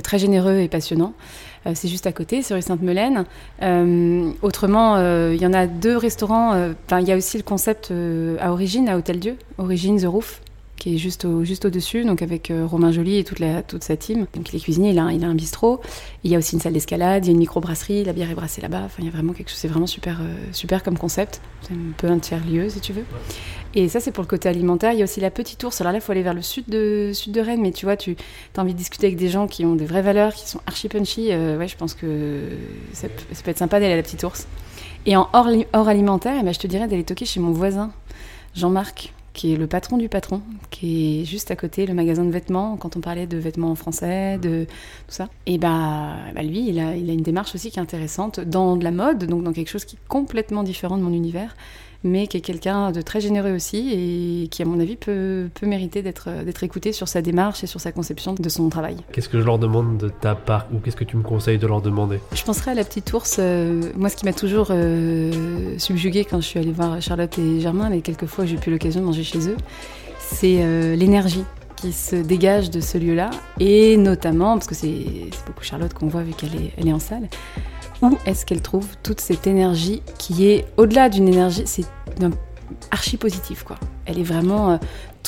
[0.00, 1.12] Très généreux et passionnant.
[1.66, 3.24] Euh, c'est juste à côté, c'est rue Sainte-Melaine.
[3.62, 6.54] Euh, autrement, euh, il y en a deux restaurants.
[6.90, 7.92] il y a aussi le concept
[8.40, 10.40] à Origine, à Hôtel Dieu, Origine The Roof
[10.76, 13.96] qui est juste au, juste au-dessus, donc avec Romain Joly et toute, la, toute sa
[13.96, 14.26] team.
[14.34, 15.80] Donc il est cuisinier, il a, il a un bistrot,
[16.24, 18.34] il y a aussi une salle d'escalade, il y a une microbrasserie, la bière est
[18.34, 18.82] brassée là-bas.
[18.84, 20.20] Enfin, il y a vraiment quelque chose, c'est vraiment super,
[20.52, 21.40] super comme concept.
[21.62, 23.04] C'est un peu un tiers-lieu, si tu veux.
[23.74, 24.92] Et ça, c'est pour le côté alimentaire.
[24.92, 25.80] Il y a aussi la petite ours.
[25.82, 27.96] Alors là, il faut aller vers le sud de, sud de Rennes, mais tu vois,
[27.96, 28.16] tu
[28.56, 30.88] as envie de discuter avec des gens qui ont des vraies valeurs, qui sont archi
[30.88, 31.28] punchy.
[31.30, 32.40] Euh, ouais, je pense que
[32.94, 34.46] ça, peut être sympa d'aller à la petite ours.
[35.04, 37.92] Et en hors, hors alimentaire, eh ben, je te dirais d'aller toquer chez mon voisin,
[38.54, 42.30] Jean-Marc, qui est le patron du patron, qui est juste à côté, le magasin de
[42.30, 45.28] vêtements, quand on parlait de vêtements en français, de tout ça.
[45.44, 48.76] Et bah, bah lui, il a, il a une démarche aussi qui est intéressante dans
[48.76, 51.54] de la mode, donc dans quelque chose qui est complètement différent de mon univers
[52.04, 55.66] mais qui est quelqu'un de très généreux aussi et qui, à mon avis, peut, peut
[55.66, 56.28] mériter d'être
[56.62, 58.96] écouté sur sa démarche et sur sa conception de son travail.
[59.12, 61.66] Qu'est-ce que je leur demande de ta part ou qu'est-ce que tu me conseilles de
[61.66, 62.20] leur demander?
[62.32, 63.36] Je penserais à la petite ours.
[63.38, 67.60] Euh, moi, ce qui m'a toujours euh, subjugué quand je suis allée voir Charlotte et
[67.60, 69.56] Germain, les quelques fois j'ai eu l'occasion de manger chez eux,
[70.18, 71.44] c'est euh, l'énergie
[71.76, 73.30] qui se dégage de ce lieu-là,
[73.60, 76.98] et notamment, parce que c'est beaucoup Charlotte qu'on voit vu qu'elle est, elle est en
[76.98, 77.28] salle,
[78.02, 81.86] où est-ce qu'elle trouve toute cette énergie qui est au-delà d'une énergie, c'est
[82.90, 83.76] archi positif quoi.
[84.06, 84.76] Elle est vraiment euh,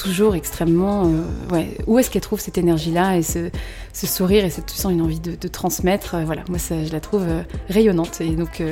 [0.03, 1.11] toujours extrêmement.
[1.53, 1.65] Euh.
[1.87, 3.51] Où est-ce qu'elle trouve cette énergie-là et ce,
[3.93, 7.27] sourire et cette, tu une envie de, transmettre euh, Voilà, moi ça, je la trouve
[7.69, 8.21] rayonnante.
[8.21, 8.63] Et donc,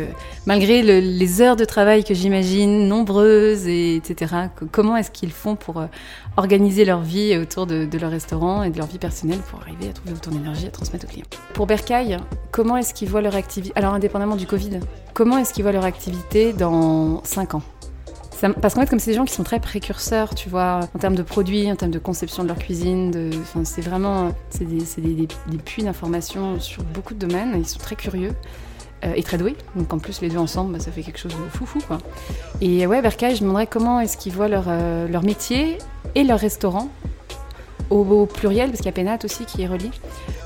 [0.46, 4.34] malgré les heures de travail que j'imagine, nombreuses, et, etc.,
[4.70, 5.82] comment est-ce qu'ils font pour
[6.36, 9.92] organiser leur vie autour de, leur restaurant et de leur vie personnelle pour arriver à
[9.92, 11.26] trouver autant d'énergie à transmettre aux clients?
[11.54, 12.18] Pour Bercail,
[12.52, 14.80] comment est-ce qu'ils voient leur activité Alors, indépendamment du Covid,
[15.14, 17.62] comment est-ce qu'ils voient leur activité dans 5 ans?
[18.60, 21.14] Parce qu'en fait, comme c'est des gens qui sont très précurseurs, tu vois, en termes
[21.14, 23.32] de produits, en termes de conception de leur cuisine,
[23.64, 25.28] c'est vraiment c'est des,
[25.64, 27.54] puits d'informations sur beaucoup de domaines.
[27.56, 28.32] Ils sont très curieux
[29.04, 29.56] euh, et très doués.
[29.74, 31.98] Donc en plus, les deux ensemble, bah, ça fait quelque chose de foufou, quoi.
[32.60, 35.78] Et ouais, Berkay, je me demanderais comment est-ce qu'ils voient leur, euh, leur métier
[36.14, 36.88] et leur restaurant
[37.90, 39.90] au, pluriel, parce qu'il y a Pénat aussi qui est relié,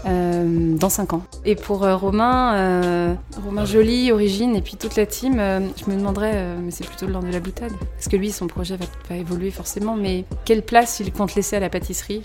[0.07, 1.23] euh, dans 5 ans.
[1.45, 3.15] Et pour euh, Romain, euh,
[3.45, 7.13] Romain Joly, Origine, et puis toute la team, je me demanderais, mais c'est plutôt de
[7.13, 8.77] l'ordre de la boutade, parce que lui, son projet
[9.09, 12.23] va, évoluer forcément, mais quelle place il compte laisser à la pâtisserie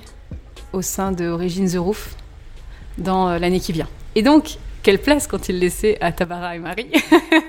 [0.73, 2.15] au sein de The Roof
[2.97, 3.87] dans l'année qui vient?
[4.15, 6.91] Et donc, quelle place compte-il laisser à Tabara et Marie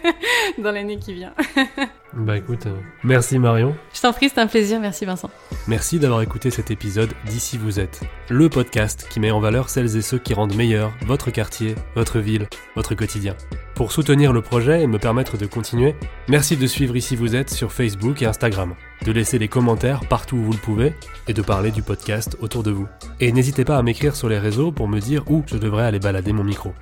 [0.59, 1.35] dans l'année qui vient
[2.15, 3.77] Bah écoute, euh, merci Marion.
[3.93, 5.29] Je t'en prie, c'est un plaisir, merci Vincent.
[5.69, 9.99] Merci d'avoir écouté cet épisode d'Ici vous êtes, le podcast qui met en valeur celles
[9.99, 13.37] et ceux qui rendent meilleur votre quartier, votre ville, votre quotidien.
[13.75, 15.95] Pour soutenir le projet et me permettre de continuer,
[16.29, 18.75] merci de suivre Ici vous êtes sur Facebook et Instagram,
[19.05, 20.95] de laisser des commentaires partout où vous le pouvez
[21.29, 22.89] et de parler du podcast autour de vous.
[23.21, 25.99] Et n'hésitez pas à m'écrire sur les réseaux pour me dire où je devrais aller
[25.99, 26.73] balader mon micro.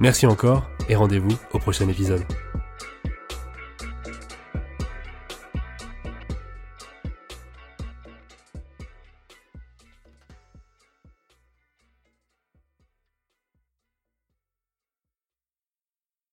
[0.00, 2.24] Merci encore et rendez-vous au prochain épisode.